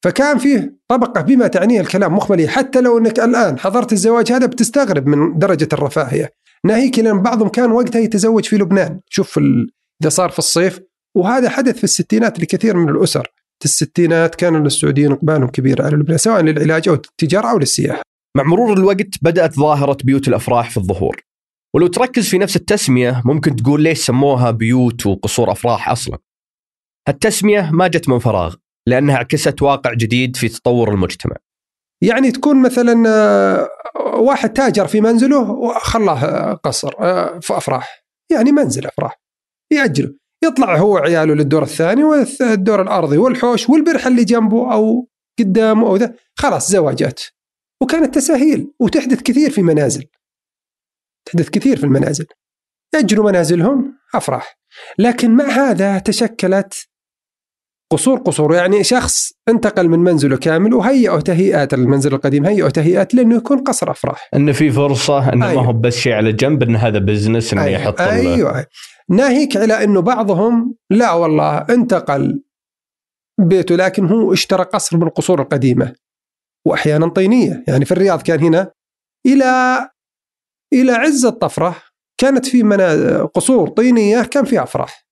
فكان 0.05 0.39
فيه 0.39 0.79
طبقة 0.89 1.21
بما 1.21 1.47
تعنيه 1.47 1.81
الكلام 1.81 2.17
مخملية 2.17 2.49
حتى 2.49 2.81
لو 2.81 2.99
أنك 2.99 3.21
الآن 3.21 3.59
حضرت 3.59 3.93
الزواج 3.93 4.33
هذا 4.33 4.47
بتستغرب 4.47 5.07
من 5.07 5.39
درجة 5.39 5.69
الرفاهية. 5.73 6.31
ناهيك 6.65 6.99
لأن 6.99 7.23
بعضهم 7.23 7.49
كان 7.49 7.73
وقتها 7.73 8.01
يتزوج 8.01 8.45
في 8.45 8.57
لبنان. 8.57 9.01
شوف. 9.09 9.39
إذا 10.03 10.09
صار 10.09 10.31
في 10.31 10.39
الصيف 10.39 10.81
وهذا 11.17 11.51
حدث 11.51 11.77
في 11.77 11.85
الستينات 11.85 12.41
لكثير 12.41 12.77
من 12.77 12.89
الأسر. 12.89 13.29
في 13.61 13.65
الستينات 13.65 14.35
كانوا 14.35 14.61
السعوديين 14.61 15.13
إقبالهم 15.13 15.49
كبير 15.49 15.83
على 15.83 15.97
لبنان 15.97 16.19
سواء 16.19 16.41
للعلاج 16.41 16.89
أو 16.89 16.95
التجارة 16.95 17.51
أو 17.51 17.59
للسياحة. 17.59 18.03
مع 18.37 18.45
مرور 18.45 18.73
الوقت 18.73 19.09
بدأت 19.23 19.55
ظاهرة 19.55 19.97
بيوت 20.05 20.29
الأفراح 20.29 20.71
في 20.71 20.77
الظهور. 20.77 21.21
ولو 21.75 21.87
تركز 21.87 22.29
في 22.29 22.39
نفس 22.39 22.57
التسمية 22.57 23.23
ممكن 23.25 23.57
تقول 23.57 23.83
ليش 23.83 24.07
سموها 24.07 24.51
بيوت 24.51 25.07
وقصور 25.07 25.53
أفراح 25.53 25.89
أصلا؟ 25.89 26.19
التسمية 27.09 27.71
ما 27.73 27.89
جت 27.89 28.09
من 28.09 28.19
فراغ. 28.19 28.55
لأنها 28.89 29.17
عكست 29.17 29.63
واقع 29.63 29.95
جديد 29.95 30.37
في 30.37 30.49
تطور 30.49 30.93
المجتمع. 30.93 31.37
يعني 32.03 32.31
تكون 32.31 32.63
مثلا 32.63 33.09
آه، 33.09 33.69
واحد 34.15 34.53
تاجر 34.53 34.87
في 34.87 35.01
منزله 35.01 35.51
وخلاه 35.51 36.55
قصر 36.55 36.95
آه، 37.01 37.39
في 37.39 37.57
أفراح. 37.57 38.05
يعني 38.33 38.53
منزل 38.53 38.87
أفراح. 38.87 39.21
يأجله. 39.73 40.15
يطلع 40.45 40.77
هو 40.77 40.95
وعياله 40.95 41.35
للدور 41.35 41.63
الثاني 41.63 42.05
والدور 42.05 42.83
الأرضي 42.83 43.19
والحوش 43.19 43.69
والبرحه 43.69 44.09
اللي 44.09 44.25
جنبه 44.25 44.73
أو 44.73 45.09
قدامه 45.39 45.87
أو 45.87 45.97
ذا. 45.97 46.15
خلاص 46.39 46.71
زواجات 46.71 47.21
وكانت 47.83 48.15
تساهيل. 48.15 48.73
وتحدث 48.81 49.23
كثير 49.23 49.51
في 49.51 49.63
منازل. 49.63 50.05
تحدث 51.25 51.51
كثير 51.51 51.77
في 51.77 51.85
المنازل. 51.85 52.27
يأجروا 52.95 53.31
منازلهم 53.31 53.99
أفراح. 54.15 54.59
لكن 54.99 55.31
مع 55.37 55.45
هذا 55.45 55.99
تشكلت 55.99 56.89
قصور 57.93 58.19
قصور 58.19 58.55
يعني 58.55 58.85
شخص 58.85 59.33
انتقل 59.49 59.89
من 59.89 59.99
منزله 59.99 60.37
كامل 60.37 60.75
وهيئه 60.75 61.21
تهيئات 61.21 61.75
المنزل 61.75 62.15
القديم 62.15 62.47
هيئه 62.47 62.69
تهيئات 62.69 63.15
لأنه 63.15 63.37
يكون 63.37 63.59
قصر 63.59 63.91
أفراح. 63.91 64.29
انه 64.35 64.53
في 64.53 64.71
فرصة 64.71 65.33
إنه 65.33 65.49
أيوه. 65.49 65.63
ما 65.63 65.69
هو 65.69 65.73
بس 65.73 65.97
شيء 65.97 66.13
على 66.13 66.33
جنب 66.33 66.63
انه 66.63 66.79
هذا 66.79 66.99
بزنس 66.99 67.53
إنه 67.53 67.65
أيوه. 67.65 67.81
يحط 67.81 68.01
أيوه. 68.01 68.67
ناهيك 69.11 69.57
على 69.57 69.85
إنه 69.85 70.01
بعضهم 70.01 70.75
لا 70.91 71.13
والله 71.13 71.59
انتقل 71.59 72.43
بيته 73.41 73.77
لكن 73.77 74.07
هو 74.07 74.33
اشترى 74.33 74.65
قصر 74.65 74.97
من 74.97 75.03
القصور 75.03 75.43
القديمة. 75.43 75.95
واحيانا 76.67 77.09
طينية. 77.09 77.65
يعني 77.69 77.85
في 77.85 77.93
الرياض 77.93 78.23
كان 78.23 78.41
هنا 78.41 78.73
إلى 79.27 79.79
إلى 80.73 80.93
عز 80.93 81.25
الطفرة 81.25 81.77
كانت 82.21 82.47
في 82.47 82.63
قصور 83.35 83.69
طينية 83.69 84.23
كان 84.23 84.45
فيها 84.45 84.63
أفراح. 84.63 85.07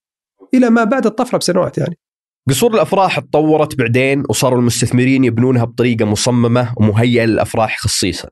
إلى 0.55 0.71
ما 0.71 0.85
بعد 0.85 1.07
الطفرة 1.07 1.39
بسنوات 1.39 1.79
يعني. 1.79 1.99
قصور 2.49 2.75
الأفراح 2.75 3.19
تطورت 3.19 3.75
بعدين 3.75 4.23
وصاروا 4.29 4.59
المستثمرين 4.59 5.25
يبنونها 5.25 5.65
بطريقة 5.65 6.05
مصممة 6.05 6.75
ومهيئة 6.77 7.25
للأفراح 7.25 7.79
خصيصا. 7.79 8.29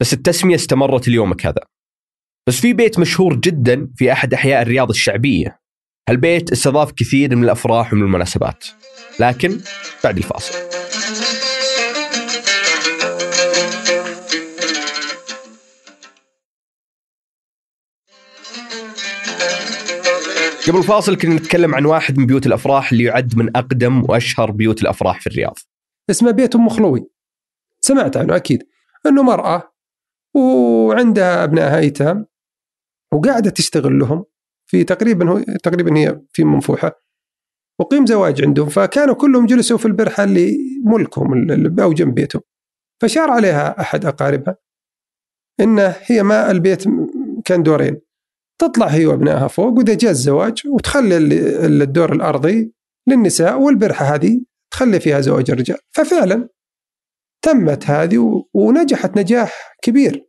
بس 0.00 0.12
التسمية 0.12 0.54
استمرت 0.54 1.08
اليومك 1.08 1.46
هذا. 1.46 1.60
بس 2.48 2.60
في 2.60 2.72
بيت 2.72 2.98
مشهور 2.98 3.36
جدا 3.36 3.90
في 3.96 4.12
أحد 4.12 4.34
أحياء 4.34 4.62
الرياض 4.62 4.88
الشعبية. 4.90 5.60
هالبيت 6.08 6.52
استضاف 6.52 6.92
كثير 6.92 7.36
من 7.36 7.44
الأفراح 7.44 7.92
ومن 7.92 8.02
المناسبات. 8.02 8.64
لكن 9.20 9.60
بعد 10.04 10.16
الفاصل. 10.16 10.70
قبل 20.70 20.78
الفاصل 20.78 21.16
كنا 21.16 21.34
نتكلم 21.34 21.74
عن 21.74 21.84
واحد 21.84 22.18
من 22.18 22.26
بيوت 22.26 22.46
الأفراح 22.46 22.92
اللي 22.92 23.04
يعد 23.04 23.36
من 23.36 23.56
أقدم 23.56 24.02
وأشهر 24.08 24.50
بيوت 24.50 24.82
الأفراح 24.82 25.20
في 25.20 25.26
الرياض. 25.26 25.58
اسمه 26.10 26.30
بيت 26.30 26.54
أم 26.54 26.68
خلوي. 26.68 27.10
سمعت 27.80 28.16
عنه 28.16 28.36
أكيد. 28.36 28.66
أنه 29.06 29.22
مرأة 29.22 29.72
وعندها 30.34 31.44
ابنائها 31.44 31.78
ايتام 31.78 32.26
وقاعدة 33.12 33.50
تشتغل 33.50 33.98
لهم 33.98 34.24
في 34.66 34.84
تقريبا 34.84 35.30
هو 35.30 35.38
تقريبا 35.62 35.98
هي 35.98 36.20
في 36.32 36.44
منفوحة 36.44 37.02
وقيم 37.78 38.06
زواج 38.06 38.42
عندهم 38.42 38.68
فكانوا 38.68 39.14
كلهم 39.14 39.46
جلسوا 39.46 39.78
في 39.78 39.86
البرحة 39.86 40.24
اللي 40.24 40.58
ملكهم 40.84 41.80
أو 41.80 41.92
جنب 41.92 42.14
بيتهم 42.14 42.42
فشار 43.02 43.30
عليها 43.30 43.80
أحد 43.80 44.04
أقاربها 44.06 44.56
إنه 45.60 45.96
هي 46.02 46.22
ما 46.22 46.50
البيت 46.50 46.84
كان 47.44 47.62
دورين 47.62 48.00
تطلع 48.60 48.86
هي 48.86 49.06
وابنائها 49.06 49.48
فوق 49.48 49.78
وإذا 49.78 49.94
جاء 49.94 50.10
الزواج 50.10 50.62
وتخلي 50.66 51.16
الدور 51.66 52.12
الأرضي 52.12 52.72
للنساء 53.08 53.60
والبرحة 53.60 54.14
هذه 54.14 54.40
تخلي 54.72 55.00
فيها 55.00 55.20
زواج 55.20 55.50
الرجال. 55.50 55.78
ففعلا 55.90 56.48
تمت 57.44 57.90
هذه 57.90 58.44
ونجحت 58.54 59.18
نجاح 59.18 59.76
كبير. 59.82 60.26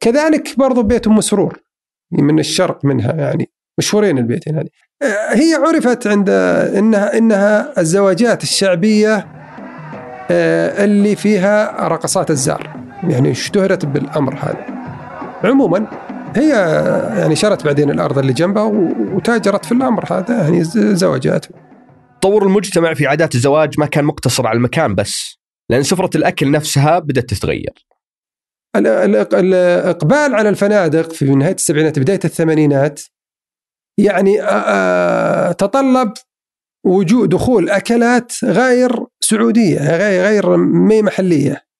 كذلك 0.00 0.58
برضو 0.58 0.82
بيت 0.82 1.06
أم 1.06 1.20
سرور 1.20 1.62
من 2.12 2.38
الشرق 2.38 2.84
منها 2.84 3.12
يعني 3.12 3.50
مشهورين 3.78 4.18
البيتين 4.18 4.56
هذه. 4.58 4.68
هي 5.30 5.54
عرفت 5.54 6.06
عند 6.06 6.30
انها 6.30 7.18
إنها 7.18 7.80
الزواجات 7.80 8.42
الشعبية 8.42 9.16
آه، 10.30 10.84
اللي 10.84 11.16
فيها 11.16 11.88
رقصات 11.88 12.30
الزار 12.30 12.90
يعني 13.08 13.30
اشتهرت 13.30 13.86
بالأمر 13.86 14.34
هذا. 14.34 14.66
عموما 15.44 16.11
هي 16.36 16.48
يعني 17.18 17.36
شرت 17.36 17.64
بعدين 17.64 17.90
الأرض 17.90 18.18
اللي 18.18 18.32
جنبها 18.32 18.62
وتاجرت 19.14 19.64
في 19.64 19.72
الأمر 19.72 20.12
هذا 20.12 20.42
يعني 20.42 20.64
زواجات 20.94 21.46
تطور 22.20 22.42
المجتمع 22.42 22.94
في 22.94 23.06
عادات 23.06 23.34
الزواج 23.34 23.80
ما 23.80 23.86
كان 23.86 24.04
مقتصر 24.04 24.46
على 24.46 24.56
المكان 24.56 24.94
بس 24.94 25.38
لأن 25.70 25.82
سفرة 25.82 26.16
الأكل 26.16 26.50
نفسها 26.50 26.98
بدأت 26.98 27.30
تتغير. 27.30 27.86
الاقبال 28.76 30.34
على 30.34 30.48
الفنادق 30.48 31.12
في 31.12 31.24
نهاية 31.24 31.54
السبعينات 31.54 31.98
بداية 31.98 32.20
الثمانينات 32.24 33.00
يعني 33.98 34.36
تطلب 35.54 36.12
وجود 36.86 37.28
دخول 37.28 37.70
أكلات 37.70 38.32
غير 38.44 39.06
سعودية 39.20 39.96
غير 39.96 40.22
غير 40.22 40.56
مي 40.56 41.02
محلية. 41.02 41.71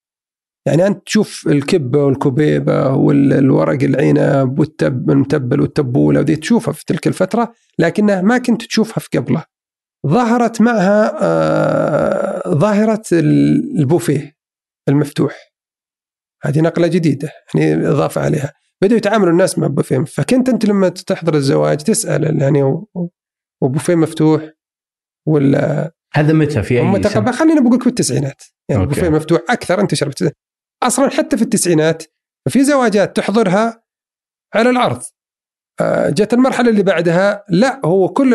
يعني 0.67 0.87
أنت 0.87 1.07
تشوف 1.07 1.49
الكبة 1.49 2.05
والكبيبة 2.05 2.95
والورق 2.95 3.83
العنب 3.83 4.59
والتب 4.59 5.11
المتبل 5.11 5.61
والتبولة 5.61 6.21
وذي 6.21 6.37
تشوفها 6.37 6.73
في 6.73 6.85
تلك 6.85 7.07
الفترة 7.07 7.53
لكنها 7.79 8.23
ما 8.23 8.39
كنت 8.39 8.63
تشوفها 8.63 9.01
في 9.01 9.19
قبله. 9.19 9.45
ظهرت 10.07 10.61
معها 10.61 11.19
آه 11.23 12.55
ظاهرة 12.55 13.03
البوفيه 13.13 14.37
المفتوح. 14.89 15.53
هذه 16.43 16.61
نقلة 16.61 16.87
جديدة 16.87 17.31
يعني 17.55 17.89
إضافة 17.89 18.21
عليها. 18.21 18.53
بدأوا 18.83 18.99
يتعاملوا 18.99 19.33
الناس 19.33 19.59
مع 19.59 19.67
البوفيه 19.67 19.99
فكنت 19.99 20.49
أنت 20.49 20.65
لما 20.65 20.89
تحضر 20.89 21.35
الزواج 21.35 21.77
تسأل 21.77 22.43
يعني 22.43 22.83
وبوفيه 23.63 23.95
مفتوح 23.95 24.51
ولا 25.29 25.93
هذا 26.15 26.33
متى 26.33 26.63
في 26.63 26.81
أي 26.81 27.03
سنه؟ 27.03 27.33
خلينا 27.33 27.61
بقول 27.61 27.75
لك 27.75 27.83
في 27.83 27.89
التسعينات 27.89 28.43
يعني 28.69 28.83
البوفيه 28.83 29.09
مفتوح 29.09 29.41
أكثر 29.51 29.81
انتشر 29.81 30.11
أصلا 30.87 31.11
حتى 31.11 31.37
في 31.37 31.43
التسعينات 31.43 32.03
في 32.49 32.65
زواجات 32.65 33.17
تحضرها 33.17 33.83
على 34.55 34.71
العرض. 34.71 35.03
آه، 35.81 36.11
جت 36.11 36.33
المرحلة 36.35 36.71
اللي 36.71 36.83
بعدها 36.83 37.45
لا 37.49 37.81
هو 37.85 38.09
كل 38.09 38.33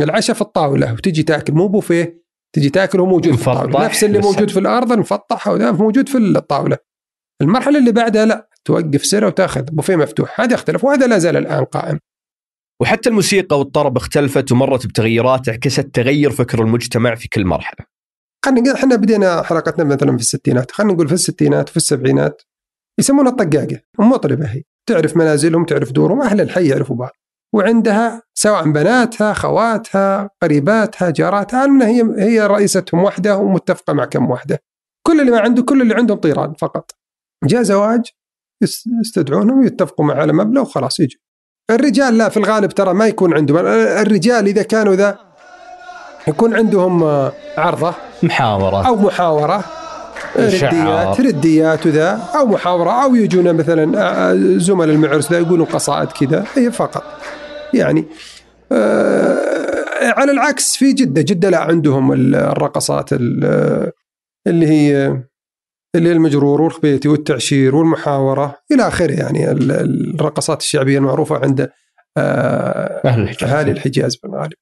العشاء 0.00 0.36
في 0.36 0.42
الطاولة 0.42 0.92
وتجي 0.92 1.22
تاكل 1.22 1.52
مو 1.52 1.68
بوفيه 1.68 2.24
تجي 2.54 2.70
تاكل 2.70 3.00
هو 3.00 3.06
موجود 3.06 3.34
في 3.34 3.48
الطاولة. 3.48 3.84
نفس 3.84 4.04
اللي 4.04 4.18
موجود 4.18 4.50
في 4.50 4.58
الأرض 4.58 4.92
المفطح 4.92 5.48
موجود 5.48 6.08
في 6.08 6.18
الطاولة. 6.18 6.76
المرحلة 7.42 7.78
اللي 7.78 7.92
بعدها 7.92 8.26
لا 8.26 8.48
توقف 8.64 9.06
سيرة 9.06 9.26
وتأخذ 9.26 9.62
بوفيه 9.62 9.96
مفتوح. 9.96 10.40
هذا 10.40 10.54
اختلف 10.54 10.84
وهذا 10.84 11.06
لا 11.06 11.18
زال 11.18 11.36
الآن 11.36 11.64
قائم. 11.64 11.98
وحتى 12.82 13.08
الموسيقى 13.08 13.58
والطرب 13.58 13.96
اختلفت 13.96 14.52
ومرت 14.52 14.86
بتغيرات 14.86 15.48
عكست 15.48 15.80
تغير 15.80 16.30
فكر 16.30 16.62
المجتمع 16.62 17.14
في 17.14 17.28
كل 17.28 17.44
مرحلة. 17.44 17.93
خلينا 18.44 18.60
نقول 18.60 18.74
إحنا 18.74 18.96
بدينا 18.96 19.42
حلقتنا 19.42 19.84
مثلا 19.84 20.10
في 20.16 20.22
الستينات 20.22 20.70
خلينا 20.70 20.92
نقول 20.92 21.08
في 21.08 21.14
الستينات 21.14 21.68
وفي 21.68 21.76
السبعينات 21.76 22.42
يسمونها 23.00 23.30
الطقاقة 23.32 23.80
مطربه 23.98 24.46
هي. 24.46 24.62
تعرف 24.88 25.16
منازلهم 25.16 25.64
تعرف 25.64 25.92
دورهم 25.92 26.22
أهل 26.22 26.40
الحي 26.40 26.68
يعرفوا 26.68 26.96
بعض. 26.96 27.10
وعندها 27.54 28.22
سواء 28.34 28.70
بناتها 28.70 29.32
خواتها 29.32 30.30
قريباتها 30.42 31.10
جاراتها 31.10 31.64
المهم 31.64 32.12
هي 32.18 32.24
هي 32.24 32.46
رئيستهم 32.46 33.02
واحدة 33.02 33.36
ومتفقة 33.36 33.92
مع 33.92 34.04
كم 34.04 34.30
واحدة 34.30 34.62
كل 35.06 35.20
اللي 35.20 35.30
ما 35.32 35.40
عنده 35.40 35.62
كل 35.62 35.82
اللي 35.82 35.94
عندهم 35.94 36.18
طيران 36.18 36.54
فقط. 36.54 36.90
جاء 37.44 37.62
زواج 37.62 38.00
يس- 38.62 38.84
يستدعونهم 39.00 39.58
ويتفقوا 39.58 40.04
مع 40.06 40.14
على 40.14 40.32
مبلغ 40.32 40.62
وخلاص 40.62 41.00
يجي. 41.00 41.20
الرجال 41.70 42.18
لا 42.18 42.28
في 42.28 42.36
الغالب 42.36 42.70
ترى 42.70 42.94
ما 42.94 43.06
يكون 43.06 43.34
عندهم. 43.34 43.58
الرجال 43.66 44.46
إذا 44.46 44.62
كانوا 44.62 44.94
ذا 44.94 45.18
يكون 46.28 46.54
عندهم 46.54 47.02
آه، 47.02 47.32
عرضة. 47.58 47.94
محاورة. 48.24 48.86
أو 48.86 48.96
محاورة. 48.96 49.64
شعار. 50.48 50.72
رديات 50.72 51.20
رديات 51.20 51.86
وذا. 51.86 52.20
أو 52.34 52.46
محاورة. 52.46 53.04
أو 53.04 53.14
يجونا 53.14 53.52
مثلا 53.52 54.00
آه، 54.30 54.34
زملاء 54.58 54.94
المعرس 54.96 55.32
ذا 55.32 55.38
يقولون 55.38 55.66
قصائد 55.66 56.08
كذا. 56.12 56.44
هي 56.54 56.70
فقط. 56.72 57.04
يعني 57.74 58.04
آه، 58.72 60.12
على 60.16 60.32
العكس 60.32 60.76
في 60.76 60.92
جدة 60.92 61.22
جدة 61.22 61.50
لا 61.50 61.58
عندهم 61.58 62.12
ال- 62.12 62.34
الرقصات 62.34 63.12
ال- 63.12 63.90
اللي 64.46 64.66
هي 64.66 65.06
اللي 65.96 66.08
هي 66.08 66.12
المجرور 66.12 66.62
والخبيتي 66.62 67.08
والتعشير 67.08 67.76
والمحاورة. 67.76 68.54
إلى 68.72 68.88
آخره 68.88 69.12
يعني 69.12 69.50
ال- 69.50 70.14
الرقصات 70.20 70.60
الشعبية 70.60 70.98
المعروفة 70.98 71.36
عند 71.36 71.70
آه، 72.16 73.00
أهل 73.04 73.22
الحجاز. 73.22 73.50
أهالي 73.50 73.70
الحجاز 73.70 74.16
بالغالب. 74.16 74.52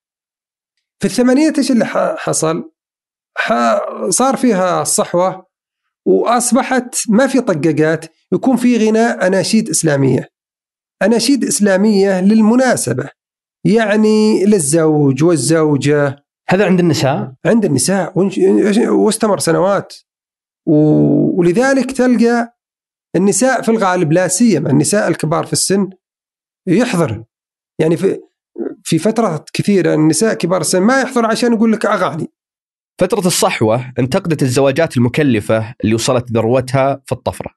في 1.00 1.06
الثمانينات 1.06 1.58
إيش 1.58 1.70
اللي 1.70 1.84
حصل؟ 2.18 2.71
صار 4.08 4.36
فيها 4.36 4.82
الصحوه 4.82 5.46
وأصبحت 6.06 6.94
ما 7.08 7.26
في 7.26 7.40
طقاقات 7.40 8.04
يكون 8.32 8.56
في 8.56 8.88
غناء 8.88 9.26
أناشيد 9.26 9.68
إسلامية. 9.68 10.28
أناشيد 11.02 11.44
إسلامية 11.44 12.20
للمناسبة 12.20 13.10
يعني 13.64 14.44
للزوج 14.44 15.24
والزوجة. 15.24 16.16
هذا 16.48 16.66
عند 16.66 16.80
النساء؟ 16.80 17.34
عند 17.46 17.64
النساء 17.64 18.12
واستمر 18.88 19.38
سنوات. 19.38 19.94
ولذلك 20.66 21.92
تلقى 21.92 22.56
النساء 23.16 23.62
في 23.62 23.68
الغالب 23.70 24.12
لا 24.12 24.28
سيما 24.28 24.70
النساء 24.70 25.08
الكبار 25.08 25.46
في 25.46 25.52
السن 25.52 25.90
يحضر. 26.66 27.24
يعني 27.78 27.96
في 27.96 28.20
في 28.84 28.98
فترات 28.98 29.50
كثيرة 29.52 29.94
النساء 29.94 30.34
كبار 30.34 30.60
السن 30.60 30.82
ما 30.82 31.00
يحضر 31.00 31.26
عشان 31.26 31.52
يقول 31.52 31.72
لك 31.72 31.86
أغاني. 31.86 32.28
فترة 33.02 33.26
الصحوة 33.26 33.92
انتقدت 33.98 34.42
الزواجات 34.42 34.96
المكلفة 34.96 35.74
اللي 35.84 35.94
وصلت 35.94 36.32
ذروتها 36.32 37.02
في 37.06 37.12
الطفرة. 37.12 37.50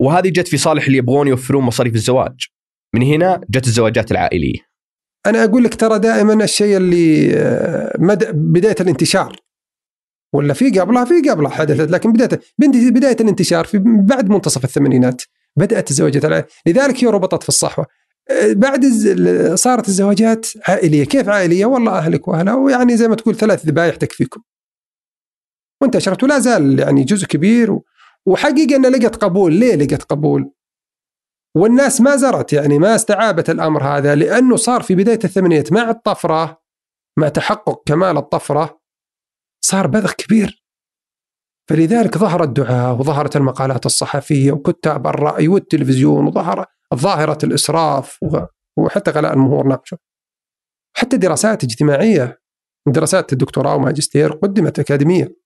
وهذه 0.00 0.28
جت 0.28 0.48
في 0.48 0.56
صالح 0.56 0.86
اللي 0.86 0.98
يبغون 0.98 1.28
يوفرون 1.28 1.64
مصاريف 1.64 1.94
الزواج. 1.94 2.46
من 2.94 3.02
هنا 3.02 3.40
جت 3.50 3.66
الزواجات 3.66 4.12
العائلية. 4.12 4.58
أنا 5.26 5.44
أقول 5.44 5.64
لك 5.64 5.74
ترى 5.74 5.98
دائما 5.98 6.44
الشيء 6.44 6.76
اللي 6.76 7.32
آه، 7.36 7.96
مد... 7.98 8.24
بداية 8.34 8.74
الانتشار. 8.80 9.36
ولا 10.34 10.54
في 10.54 10.70
قبلها؟ 10.80 11.04
في 11.04 11.30
قبلها 11.30 11.50
حدثت 11.50 11.90
لكن 11.90 12.12
بداية 12.12 12.40
بنت- 12.58 12.92
بداية 12.92 13.16
الانتشار 13.20 13.64
في 13.64 13.78
بعد 13.84 14.28
منتصف 14.28 14.64
الثمانينات 14.64 15.22
بدأت 15.56 15.90
الزواجات 15.90 16.24
الع... 16.24 16.44
لذلك 16.66 17.04
هي 17.04 17.08
ربطت 17.08 17.42
في 17.42 17.48
الصحوة. 17.48 17.86
آه، 18.30 18.52
بعد 18.52 18.84
صارت 19.54 19.88
الزواجات 19.88 20.46
عائلية. 20.68 21.04
كيف 21.04 21.28
عائلية؟ 21.28 21.66
والله 21.66 21.98
أهلك 21.98 22.28
وأهلها 22.28 22.54
ويعني 22.54 22.96
زي 22.96 23.08
ما 23.08 23.14
تقول 23.14 23.36
ثلاث 23.36 23.66
ذبايح 23.66 23.96
تكفيكم. 23.96 24.40
وانتشرت 25.82 26.22
ولا 26.22 26.38
زال 26.38 26.78
يعني 26.78 27.04
جزء 27.04 27.26
كبير. 27.26 27.78
وحقيقة 28.26 28.76
انها 28.76 28.90
لقت 28.90 29.16
قبول. 29.16 29.54
ليه 29.54 29.74
لقت 29.74 30.02
قبول؟ 30.02 30.52
والناس 31.56 32.00
ما 32.00 32.16
زرت 32.16 32.52
يعني 32.52 32.78
ما 32.78 32.94
استعابت 32.94 33.50
الأمر 33.50 33.82
هذا 33.84 34.14
لأنه 34.14 34.56
صار 34.56 34.82
في 34.82 34.94
بداية 34.94 35.18
الثمانينات 35.24 35.72
مع 35.72 35.90
الطفرة 35.90 36.60
مع 37.18 37.28
تحقق 37.28 37.82
كمال 37.86 38.16
الطفرة 38.16 38.80
صار 39.64 39.86
بذخ 39.86 40.12
كبير. 40.12 40.64
فلذلك 41.70 42.18
ظهر 42.18 42.42
الدعاء 42.42 42.94
وظهرت 42.94 43.36
المقالات 43.36 43.86
الصحفية 43.86 44.52
وكتاب 44.52 45.06
الرأي 45.06 45.48
والتلفزيون 45.48 46.26
وظهر 46.26 46.66
ظاهرة 46.94 47.38
الإسراف 47.44 48.18
وحتى 48.78 49.10
غلاء 49.10 49.32
المهور 49.32 49.66
ناقشوا 49.66 49.98
حتى 50.96 51.16
دراسات 51.16 51.64
اجتماعية 51.64 52.40
دراسات 52.88 53.32
الدكتوراه 53.32 53.74
وماجستير 53.74 54.32
قدمت 54.32 54.78
أكاديمية. 54.78 55.39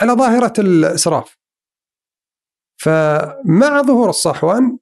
على 0.00 0.12
ظاهرة 0.12 0.52
الإسراف. 0.58 1.36
فمع 2.82 3.82
ظهور 3.82 4.08
الصحوه 4.10 4.78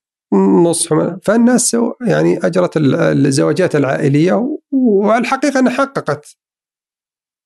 نصح 0.64 1.16
فالناس 1.22 1.76
يعني 2.06 2.38
أجرت 2.38 2.76
ال- 2.76 2.94
الزواجات 3.26 3.76
العائلية 3.76 4.58
والحقيقة 4.72 5.60
أنها 5.60 5.72
حققت 5.72 6.36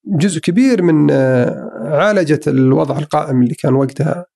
جزء 0.07 0.41
كبير 0.41 0.83
من 0.83 1.11
آه، 1.11 1.71
عالجت 1.85 2.49
الوضع 2.49 2.99
القائم 2.99 3.43
اللي 3.43 3.55
كان 3.55 3.75
وقتها. 3.75 4.27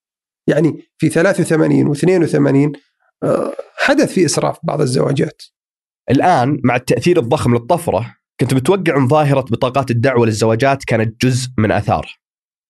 يعني 0.49 0.83
في 0.99 1.09
83 1.09 1.95
و82 1.95 2.79
حدث 3.77 4.13
في 4.13 4.25
إسراف 4.27 4.59
بعض 4.63 4.81
الزواجات. 4.81 5.43
الآن 6.11 6.61
مع 6.65 6.77
التأثير 6.77 7.19
الضخم 7.19 7.55
للطفرة 7.55 8.17
كنت 8.41 8.55
متوقع 8.55 8.97
أن 8.97 9.09
ظاهرة 9.09 9.41
بطاقات 9.41 9.91
الدعوة 9.91 10.27
للزواجات 10.27 10.85
كانت 10.85 11.25
جزء 11.27 11.49
من 11.59 11.73
آثاره 11.73 12.09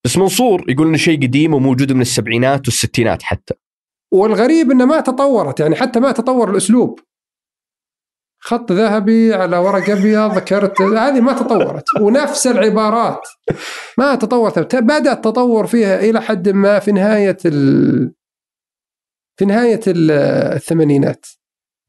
بس 0.07 0.19
منصور 0.19 0.71
يقول 0.71 0.87
إنه 0.87 0.97
شيء 0.97 1.23
قديم 1.23 1.55
وموجود 1.55 1.93
من 1.93 2.01
السبعينات 2.01 2.69
والستينات 2.69 3.23
حتى. 3.23 3.55
والغريب 4.13 4.71
إنه 4.71 4.85
ما 4.85 5.01
تطورت 5.01 5.61
يعني 5.61 5.77
حتى 5.77 6.01
ما 6.01 6.13
تطور 6.13 6.51
الأسلوب. 6.51 7.01
خط 8.43 8.73
ذهبي 8.73 9.35
على 9.35 9.57
ورق 9.59 9.91
أبيض 9.91 10.35
ذكرت 10.37 10.81
هذه 10.81 11.21
ما 11.21 11.33
تطورت. 11.33 11.85
ونفس 12.01 12.47
العبارات. 12.47 13.21
ما 13.99 14.15
تطورت. 14.15 14.77
بدا 14.77 15.13
التطور 15.13 15.67
فيها 15.67 16.01
إلى 16.01 16.23
حد 16.23 16.49
ما 16.49 16.79
في 16.79 16.93
نهاية 16.93 17.39
ال... 17.45 18.15
في 19.39 19.45
نهاية 19.45 19.81
ال- 19.87 20.11
الثمانينات. 20.57 21.27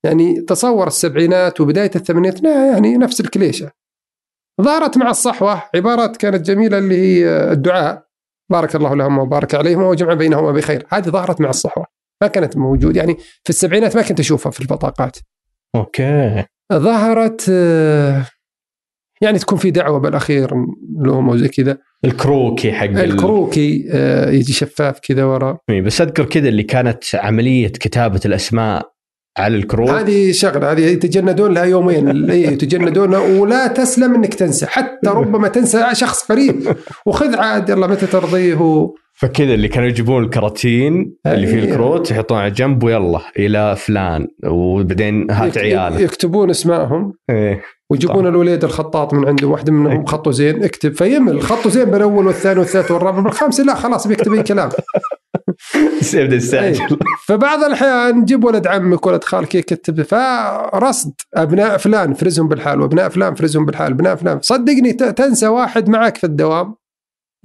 يعني 0.06 0.42
تصور 0.42 0.88
السبعينات 0.88 1.62
وبداية 1.62 1.92
الثمانينات 1.96 2.44
يعني 2.44 2.98
نفس 2.98 3.22
الكليشة. 3.22 3.72
ظهرت 4.62 4.98
مع 4.98 5.10
الصحوة 5.10 5.64
عبارات 5.76 6.18
كانت 6.18 6.46
جميلة 6.46 6.78
اللي 6.78 6.98
هي 6.98 7.52
الدعاء. 7.52 8.07
بارك 8.50 8.76
الله 8.76 8.96
لهم 8.96 9.18
وبارك 9.20 9.56
عليهم 9.56 9.82
وجمع 9.84 10.14
بينهما 10.14 10.52
بخير. 10.52 10.86
هذه 10.90 11.04
ظهرت 11.04 11.42
مع 11.42 11.50
الصحوة. 11.50 11.86
ما 12.22 12.28
كانت 12.28 12.58
موجود 12.58 12.96
يعني 12.96 13.14
في 13.44 13.50
السبعينات 13.50 13.96
ما 13.96 14.02
كنت 14.02 14.20
أشوفها 14.20 14.52
في 14.52 14.60
البطاقات. 14.62 15.18
أوكي. 15.76 16.44
ظهرت 16.74 17.46
آه، 17.50 18.26
يعني 19.22 19.40
تكون 19.40 19.58
في 19.58 19.72
دعوة 19.72 20.00
بالأخير 20.00 20.50
لهم 21.00 21.30
وزي 21.30 21.48
كذا. 21.48 21.78
الكروكي 22.06 22.72
حق 22.74 22.86
ال- 22.86 22.98
الكروكي 23.00 23.88
آه، 23.92 24.30
يجي 24.30 24.54
شفاف 24.54 25.00
كذا 25.00 25.26
ورا. 25.26 25.58
إيه، 25.70 25.82
بس 25.82 26.02
أذكر 26.02 26.26
كذا 26.26 26.50
اللي 26.50 26.64
كانت 26.64 27.04
عملية 27.16 27.68
كتابة 27.68 28.22
الأسماء 28.26 28.92
على 29.38 29.56
الكروك 29.56 29.90
هذه 29.90 30.32
شغلة 30.32 30.72
هذه 30.72 30.82
يتجندون 30.82 31.54
لها 31.54 31.64
يومين. 31.64 32.08
إيه، 32.32 32.48
يتجندون 32.48 33.16
ولا 33.16 33.68
تسلم 33.68 34.16
إنك 34.16 34.34
تنسى. 34.34 34.66
حتى 34.66 35.10
ربما 35.10 35.48
تنسى 35.48 35.86
شخص 35.94 36.32
قريب. 36.32 36.76
وخذ 37.06 37.36
عاد 37.36 37.70
يلا 37.70 37.88
متى 37.88 38.06
ترضيه. 38.06 38.90
فكذا 39.14 39.54
اللي 39.54 39.68
كانوا 39.68 39.90
يجيبون 39.90 40.24
الكراتين 40.24 41.16
اللي 41.26 41.48
فيه 41.48 41.56
أيوة. 41.56 41.68
الكروت 41.68 42.12
يحطون 42.12 42.38
على 42.38 42.52
جنب 42.52 42.84
ويلا 42.84 43.22
إلى 43.40 43.76
فلان. 43.76 44.28
وبعدين 44.46 45.32
هات 45.32 45.58
عياله. 45.58 46.00
يكتبون 46.02 46.50
اسمائهم. 46.50 47.14
إيه. 47.30 47.62
ويجيبون 47.90 48.16
طبعا. 48.16 48.30
الوليد 48.30 48.64
الخطاط 48.64 49.14
من 49.14 49.28
عنده 49.28 49.48
واحدة 49.48 49.74
منهم 49.74 49.92
أكيد. 49.92 50.10
خطه 50.10 50.32
زين 50.32 50.64
اكتب. 50.64 50.94
فيمل 50.96 51.42
خطه 51.42 51.70
زين 51.70 51.86
بالاول 51.86 52.28
والثاني 52.28 52.60
والثالث 52.60 52.92
والرابع. 52.92 53.20
بالخامس 53.20 53.60
لا 53.60 53.76
خلاص 53.76 54.08
بيكتب 54.08 54.34
أي 54.34 54.44
كلام. 54.44 54.70
يبدأ 56.14 56.36
يستعجل. 56.36 57.00
فبعض 57.28 57.64
الأحيان 57.64 58.18
نجيب 58.18 58.44
ولد 58.44 58.68
عمك 58.68 59.06
ولد 59.06 59.24
خالك 59.24 59.56
يكتب. 59.56 60.02
فرصد 60.02 61.14
أبناء 61.34 61.78
فلان 61.78 62.14
فرزهم 62.14 62.48
بالحال 62.48 62.82
وأبناء 62.82 63.10
فلان 63.10 63.36
فرزهم 63.36 63.66
بالحال 63.66 63.92
أبناء 63.92 64.16
فلان. 64.16 64.40
صدقني 64.42 64.94
تنسى 64.94 65.48
واحد 65.48 65.90
معك 65.90 66.18
في 66.18 66.24
الدوام. 66.24 66.76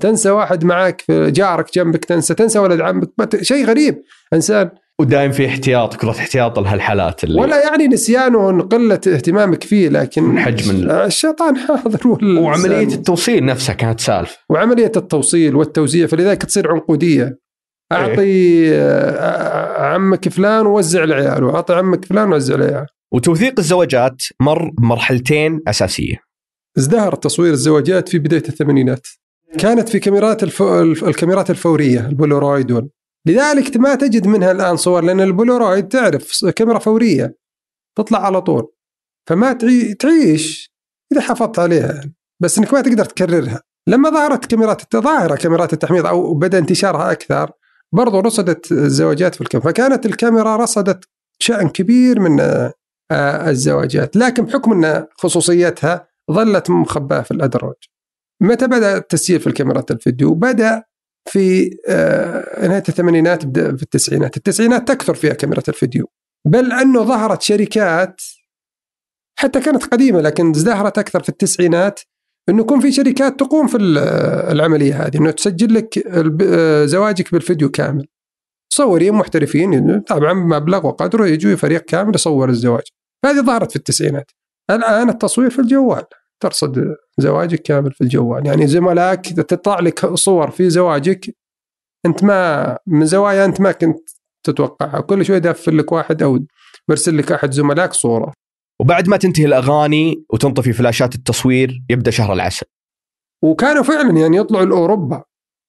تنسى 0.00 0.30
واحد 0.30 0.64
معك 0.64 1.00
في 1.00 1.30
جارك 1.30 1.74
جنبك 1.74 2.04
تنسى 2.04 2.34
تنسى 2.34 2.58
ولد 2.58 2.80
عمك. 2.80 3.42
شيء 3.42 3.66
غريب. 3.66 4.02
إنسان 4.32 4.70
ودايم 5.02 5.32
في 5.32 5.46
احتياط 5.46 5.96
كره 5.96 6.10
احتياط 6.10 6.58
لهالحالات 6.58 7.24
اللي 7.24 7.40
ولا 7.40 7.64
يعني 7.64 7.88
نسيانه 7.88 8.62
قلة 8.62 8.94
اهتمامك 8.94 9.64
فيه 9.64 9.88
لكن 9.88 10.38
حجم 10.38 10.70
ال- 10.70 10.90
الشيطان 10.90 11.56
حاضر 11.56 12.18
وعملية 12.38 12.94
التوصيل 12.94 13.44
نفسها 13.44 13.74
كانت 13.74 14.00
سالفة. 14.00 14.36
وعملية 14.50 14.92
التوصيل 14.96 15.56
والتوزيع 15.56 16.06
فلذلك 16.06 16.42
تصير 16.42 16.70
عنقودية. 16.72 17.38
أعطي 17.92 18.70
آه، 18.74 19.82
عمك 19.82 20.28
فلان 20.28 20.66
ووزع 20.66 21.04
العيال 21.04 21.44
وأعطي 21.44 21.74
عمك 21.74 22.04
فلان 22.04 22.32
ووزع 22.32 22.54
العيال. 22.54 22.86
وتوثيق 23.12 23.54
الزواجات 23.58 24.22
مر 24.40 24.70
بمرحلتين 24.78 25.60
أساسية. 25.68 26.16
ازدهر 26.78 27.14
تصوير 27.14 27.52
الزواجات 27.52 28.08
في 28.08 28.18
بداية 28.18 28.42
الثمانينات. 28.48 29.06
كانت 29.58 29.88
في 29.88 29.98
كاميرات 29.98 30.42
الف... 30.42 30.62
الكاميرات 30.62 31.50
الفورية 31.50 32.06
البولورويد. 32.06 32.88
لذلك 33.26 33.76
ما 33.76 33.94
تجد 33.94 34.26
منها 34.26 34.52
الآن 34.52 34.76
صور 34.76 35.04
لأن 35.04 35.20
البولورويد 35.20 35.88
تعرف 35.88 36.44
كاميرا 36.44 36.78
فورية 36.78 37.36
تطلع 37.98 38.26
على 38.26 38.40
طول. 38.42 38.72
فما 39.28 39.52
تعي... 39.52 39.94
تعيش 39.94 40.72
إذا 41.12 41.20
حافظت 41.20 41.58
عليها. 41.58 42.12
بس 42.42 42.58
إنك 42.58 42.74
ما 42.74 42.80
تقدر 42.80 43.04
تكررها. 43.04 43.62
لما 43.88 44.10
ظهرت 44.10 44.46
كاميرات 44.46 44.96
ظاهرة 44.96 45.36
كاميرات 45.36 45.72
التحميض 45.72 46.06
أو 46.06 46.34
بدأ 46.34 46.58
انتشارها 46.58 47.12
أكثر 47.12 47.50
برضو 47.92 48.20
رصدت 48.20 48.72
الزواجات 48.72 49.34
في 49.34 49.40
الكاميرا. 49.40 49.70
فكانت 49.70 50.06
الكاميرا 50.06 50.56
رصدت 50.56 51.08
شأن 51.38 51.68
كبير 51.68 52.20
من 52.20 52.40
آه، 52.40 53.50
الزواجات. 53.50 54.16
لكن 54.16 54.44
بحكم 54.44 54.84
أن 54.84 55.06
خصوصيتها 55.18 56.08
ظلت 56.32 56.70
مخبأة 56.70 57.22
في 57.22 57.30
الأدراج. 57.30 57.74
متى 58.40 58.66
بدأ 58.66 58.96
التسجيل 58.96 59.40
في 59.40 59.46
الكاميرات 59.46 59.90
الفيديو؟ 59.90 60.34
بدأ 60.34 60.84
في 61.28 61.70
آه، 61.88 62.66
نهاية 62.66 62.82
الثمانينات 62.88 63.42
في 63.58 63.82
التسعينات. 63.82 64.36
التسعينات 64.36 64.88
تكثر 64.88 65.14
فيها 65.14 65.32
كاميرات 65.32 65.68
الفيديو 65.68 66.06
بل 66.48 66.72
أنه 66.72 67.04
ظهرت 67.04 67.42
شركات 67.42 68.20
حتى 69.38 69.60
كانت 69.60 69.84
قديمة 69.84 70.20
لكن 70.20 70.50
ازدهرت 70.50 70.98
أكثر 70.98 71.22
في 71.22 71.28
التسعينات 71.28 72.00
إنه 72.48 72.60
يكون 72.60 72.80
في 72.80 72.92
شركات 72.92 73.40
تقوم 73.40 73.66
في 73.66 73.76
العملية 74.50 75.06
هذه 75.06 75.16
إنه 75.16 75.30
تسجل 75.30 75.74
لك 75.74 76.08
زواجك 76.86 77.32
بالفيديو 77.32 77.70
كامل. 77.70 78.06
مصورين 78.72 79.14
محترفين 79.14 80.00
طبعا 80.00 80.32
مبلغ 80.32 80.86
وقدره 80.86 81.26
يجوا 81.26 81.56
فريق 81.56 81.80
كامل 81.80 82.14
يصور 82.14 82.48
الزواج. 82.48 82.82
هذه 83.24 83.40
ظهرت 83.40 83.70
في 83.70 83.76
التسعينات. 83.76 84.30
الآن 84.70 85.08
التصوير 85.08 85.50
في 85.50 85.58
الجوال. 85.58 86.04
ترصد 86.42 86.96
زواجك 87.18 87.62
كامل 87.62 87.92
في 87.92 88.00
الجوال. 88.00 88.46
يعني 88.46 88.66
زملائك 88.66 89.20
تطلع 89.20 89.80
لك 89.80 90.14
صور 90.14 90.50
في 90.50 90.70
زواجك 90.70 91.36
أنت 92.06 92.24
ما 92.24 92.78
من 92.86 93.06
زوايا 93.06 93.44
أنت 93.44 93.60
ما 93.60 93.72
كنت 93.72 94.10
تتوقعها 94.46 95.00
كل 95.00 95.24
شوي 95.24 95.36
يدفل 95.36 95.78
لك 95.78 95.92
واحد 95.92 96.22
أو 96.22 96.38
برسل 96.88 97.18
لك 97.18 97.32
أحد 97.32 97.52
زملائك 97.52 97.92
صورة. 97.92 98.32
وبعد 98.80 99.08
ما 99.08 99.16
تنتهي 99.16 99.44
الأغاني 99.44 100.24
وتنطفي 100.32 100.72
فلاشات 100.72 101.14
التصوير 101.14 101.82
يبدأ 101.90 102.10
شهر 102.10 102.32
العسل. 102.32 102.66
وكانوا 103.44 103.82
فعلا 103.82 104.18
يعني 104.18 104.36
يطلعوا 104.36 104.64
لأوروبا 104.64 105.22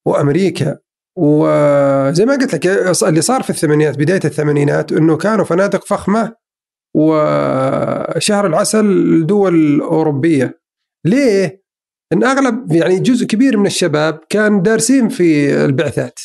وأمريكا. 0.08 0.78
وزي 1.18 2.26
ما 2.26 2.34
قلت 2.34 2.54
لك 2.54 2.68
اللي 3.04 3.22
صار 3.22 3.44
في 3.44 3.50
الثمانينات 3.50 3.98
بداية 3.98 4.22
الثمانينات 4.26 4.92
إنه 4.92 5.18
كانوا 5.18 5.46
فنادق 5.46 5.86
فخمة 5.86 6.36
وشهر 6.96 8.48
العسل 8.48 9.26
دول 9.26 9.82
أوروبية. 9.82 10.63
ليه؟ 11.06 11.64
إن 12.14 12.24
أغلب 12.24 12.72
يعني 12.72 13.00
جزء 13.00 13.26
كبير 13.26 13.58
من 13.58 13.66
الشباب 13.66 14.20
كان 14.30 14.62
دارسين 14.62 15.10
في 15.10 15.56
البعثات. 15.66 16.20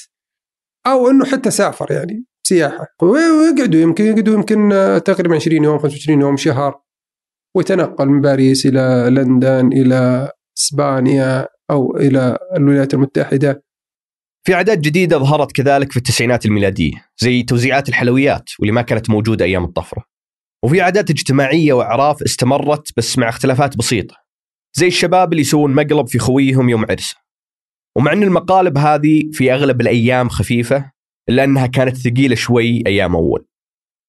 أو 0.87 1.11
إنه 1.11 1.25
حتى 1.25 1.51
سافر 1.51 1.93
يعني 1.93 2.25
سياحة. 2.47 2.87
ويقعدوا 3.03 3.81
يمكن 3.81 4.05
يقعدوا 4.05 4.35
يمكن 4.35 4.71
تقريبا 5.05 5.35
20 5.35 5.65
يوم 5.65 5.79
25 5.79 6.21
يوم 6.21 6.37
شهر. 6.37 6.81
ويتنقل 7.57 8.09
من 8.09 8.21
باريس 8.21 8.67
إلى 8.67 9.09
لندن 9.11 9.67
إلى 9.73 10.31
إسبانيا 10.59 11.49
أو 11.71 11.97
إلى 11.97 12.39
الولايات 12.57 12.95
المتحدة. 12.95 13.63
في 14.47 14.55
عادات 14.55 14.79
جديدة 14.79 15.19
ظهرت 15.19 15.53
كذلك 15.53 15.93
في 15.93 15.97
التسعينات 15.97 16.47
الميلادية 16.47 17.07
زي 17.19 17.43
توزيعات 17.43 17.89
الحلويات 17.89 18.45
واللي 18.59 18.73
ما 18.73 18.83
كانت 18.83 19.11
موجودة 19.11 19.45
أيام 19.45 19.65
الطفرة. 19.65 20.05
وفي 20.65 20.81
عادات 20.81 21.11
اجتماعية 21.11 21.73
وأعراف 21.73 22.23
استمرت 22.23 22.89
بس 22.97 23.19
مع 23.19 23.29
اختلافات 23.29 23.77
بسيطة. 23.77 24.28
زي 24.79 24.87
الشباب 24.87 25.33
اللي 25.33 25.41
يسوون 25.41 25.75
مقلب 25.75 26.07
في 26.07 26.19
خويهم 26.19 26.69
يوم 26.69 26.87
عرسه 26.91 27.17
ومع 27.97 28.13
إن 28.13 28.23
المقالب 28.23 28.79
هذه 28.79 29.31
في 29.33 29.53
أغلب 29.53 29.81
الأيام 29.81 30.29
خفيفة 30.29 30.93
إلا 31.29 31.45
أنها 31.45 31.67
كانت 31.67 31.97
ثقيلة 31.97 32.35
شوي 32.35 32.83
أيام 32.87 33.17
أول. 33.17 33.47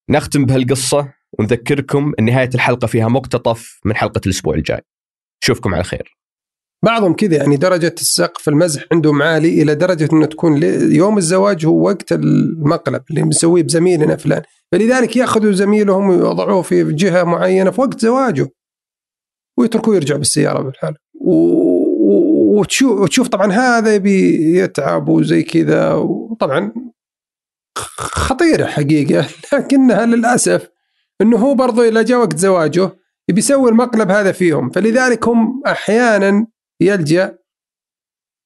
نختم 0.10 0.45
بهالقصة 0.45 1.13
ونذكركم 1.39 2.13
إن 2.19 2.25
نهاية 2.25 2.49
الحلقة 2.55 2.88
فيها 2.88 3.08
مقتطف 3.08 3.79
من 3.86 3.95
حلقة 3.95 4.21
الأسبوع 4.25 4.55
الجاي. 4.55 4.82
نشوفكم 5.43 5.73
على 5.73 5.84
خير. 5.84 6.17
بعضهم 6.86 7.13
كذا 7.13 7.36
يعني 7.36 7.58
درجة 7.58 7.95
السقف 8.01 8.49
المزح 8.49 8.84
عندهم 8.91 9.21
عالي 9.21 9.62
إلى 9.62 9.75
درجة 9.75 10.10
أنه 10.13 10.25
تكون 10.25 10.63
يوم 10.91 11.17
الزواج 11.17 11.65
هو 11.65 11.86
وقت 11.86 12.12
المقلب 12.12 13.03
اللي 13.10 13.23
مسويه 13.23 13.63
بزميلنا 13.63 14.15
فلان 14.15 14.41
فلذلك 14.71 15.15
يأخذوا 15.15 15.51
زميلهم 15.51 16.10
ويوضعوه 16.10 16.62
في 16.62 16.93
جهة 16.93 17.23
معينة 17.23 17.71
في 17.71 17.82
وقت 17.82 17.99
زواجه 17.99 18.49
ويتركوه 19.60 19.95
يرجع 19.95 20.15
بالسيارة 20.15 20.62
بالحال. 20.62 20.95
وتشوف, 21.22 23.00
وتشوف 23.00 23.28
طبعا 23.28 23.52
هذا 23.52 23.95
يبي 23.95 24.58
يتعب 24.58 25.10
وزي 25.10 25.43
كذا. 25.43 25.93
وطبعا 25.93 26.74
خطيرة 27.98 28.65
حقيقة 28.65 29.28
لكنها 29.54 30.06
للأسف 30.06 30.69
إنه 31.22 31.38
هو 31.38 31.56
برضو 31.56 31.84
إلى 31.84 32.04
جاء 32.04 32.19
وقت 32.19 32.38
زواجه 32.38 32.91
يبي 33.30 33.39
يسوي 33.39 33.69
المقلب 33.69 34.12
هذا 34.12 34.32
فيهم. 34.32 34.69
فلذلك 34.69 35.28
هم 35.28 35.62
أحيانا 35.67 36.48
يلجأ 36.82 37.38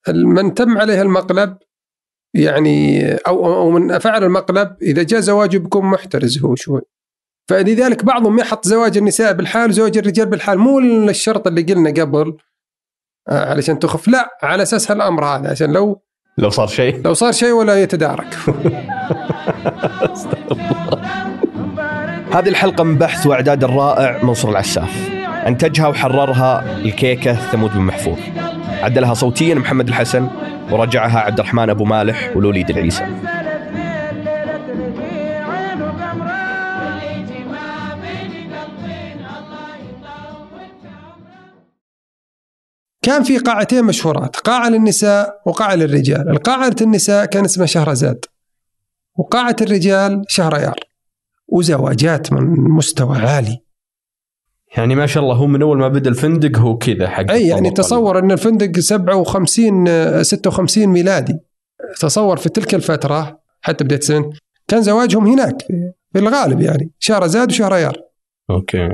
من 0.10 0.54
تم 0.54 0.78
عليه 0.78 1.02
المقلب 1.02 1.58
يعني 2.34 3.14
أو 3.16 3.46
أو 3.46 3.70
من 3.70 4.00
فعل 4.00 4.24
المقلب 4.24 4.78
إذا 4.82 5.04
جاء 5.04 5.20
زواجه 5.20 5.58
بيكون 5.58 5.86
محترز 5.86 6.46
هو 6.46 6.56
شوي. 6.56 6.82
فلذلك 7.50 8.06
بعضهم 8.06 8.40
يحط 8.40 8.68
زواج 8.68 8.98
النساء 8.98 9.34
بالحال 9.34 9.70
وزواج 9.70 9.98
الرجال 9.98 10.26
بالحال. 10.26 10.58
مو 10.60 10.80
الشرط 10.80 11.48
اللي 11.48 11.62
قلنا 11.62 11.90
قبل 11.90 12.38
آه، 13.30 13.50
علشان 13.50 13.80
تخف. 13.80 14.08
لا 14.08 14.30
على 14.44 14.64
أساس 14.64 14.92
هالأمر 14.92 15.26
هذا 15.26 15.50
عشان 15.50 15.74
لو 15.74 16.02
لو 16.38 16.50
صار 16.50 16.68
شيء. 16.68 17.02
لو 17.06 17.14
صار 17.14 17.32
شيء 17.32 17.52
ولا 17.52 17.82
يتدارك. 17.84 18.38
هذه 22.34 22.50
الحلقة 22.50 22.84
من 22.84 22.98
بحث 22.98 23.28
وإعداد 23.28 23.64
الرائع 23.64 24.24
منصور 24.24 24.52
العساف 24.52 25.10
أنتجها 25.48 25.88
وحررها 25.88 26.78
الكيكة 26.78 27.34
ثمود 27.34 27.74
بن 27.74 27.82
محفوظ. 27.82 28.18
عدلها 28.82 29.14
صوتيا 29.14 29.56
محمد 29.56 29.88
الحسن 29.88 30.28
ورجعها 30.72 31.20
عبد 31.20 31.40
الرحمن 31.40 31.70
أبو 31.70 31.84
مالح 31.86 32.32
ولوليد 32.36 32.70
العيسى. 32.70 33.06
كان 43.04 43.24
في 43.24 43.38
قاعتين 43.38 43.84
مشهورات 43.84 44.36
قاعة 44.36 44.70
للنساء 44.70 45.42
وقاعة 45.46 45.76
للرجال. 45.76 46.30
القاعة 46.30 46.76
النساء 46.82 47.26
كان 47.26 47.46
اسمها 47.46 47.66
شهرزاد 47.66 48.26
وقاعة 49.18 49.56
الرجال 49.62 50.24
شهريار. 50.28 50.80
وزواجات 51.48 52.34
من 52.34 52.44
مستوى 52.70 53.18
عالي. 53.18 53.60
يعني 54.78 54.96
ما 54.96 55.06
شاء 55.06 55.24
الله 55.24 55.36
هو 55.36 55.48
من 55.48 55.62
أول 55.62 55.78
ما 55.78 55.88
بدأ 55.88 56.10
الفندق 56.10 56.60
هو 56.60 56.78
كذا 56.78 57.10
حق 57.10 57.32
أي 57.32 57.48
يعني 57.48 57.72
تصور 57.72 58.20
إن 58.20 58.32
الفندق 58.32 58.80
57 58.80 60.24
56 60.24 60.88
ميلادي. 60.88 61.40
تصور 62.00 62.38
في 62.38 62.50
تلك 62.50 62.76
الفترة 62.76 63.40
حتى 63.62 63.84
بدايه 63.84 64.00
السنة 64.00 64.30
كان 64.68 64.82
زواجهم 64.82 65.28
هناك 65.28 65.62
في 66.14 66.20
الغالب 66.20 66.62
يعني 66.62 66.92
شهرزاد 67.00 67.52
وشهريار. 67.52 67.98
أوكي. 68.50 68.90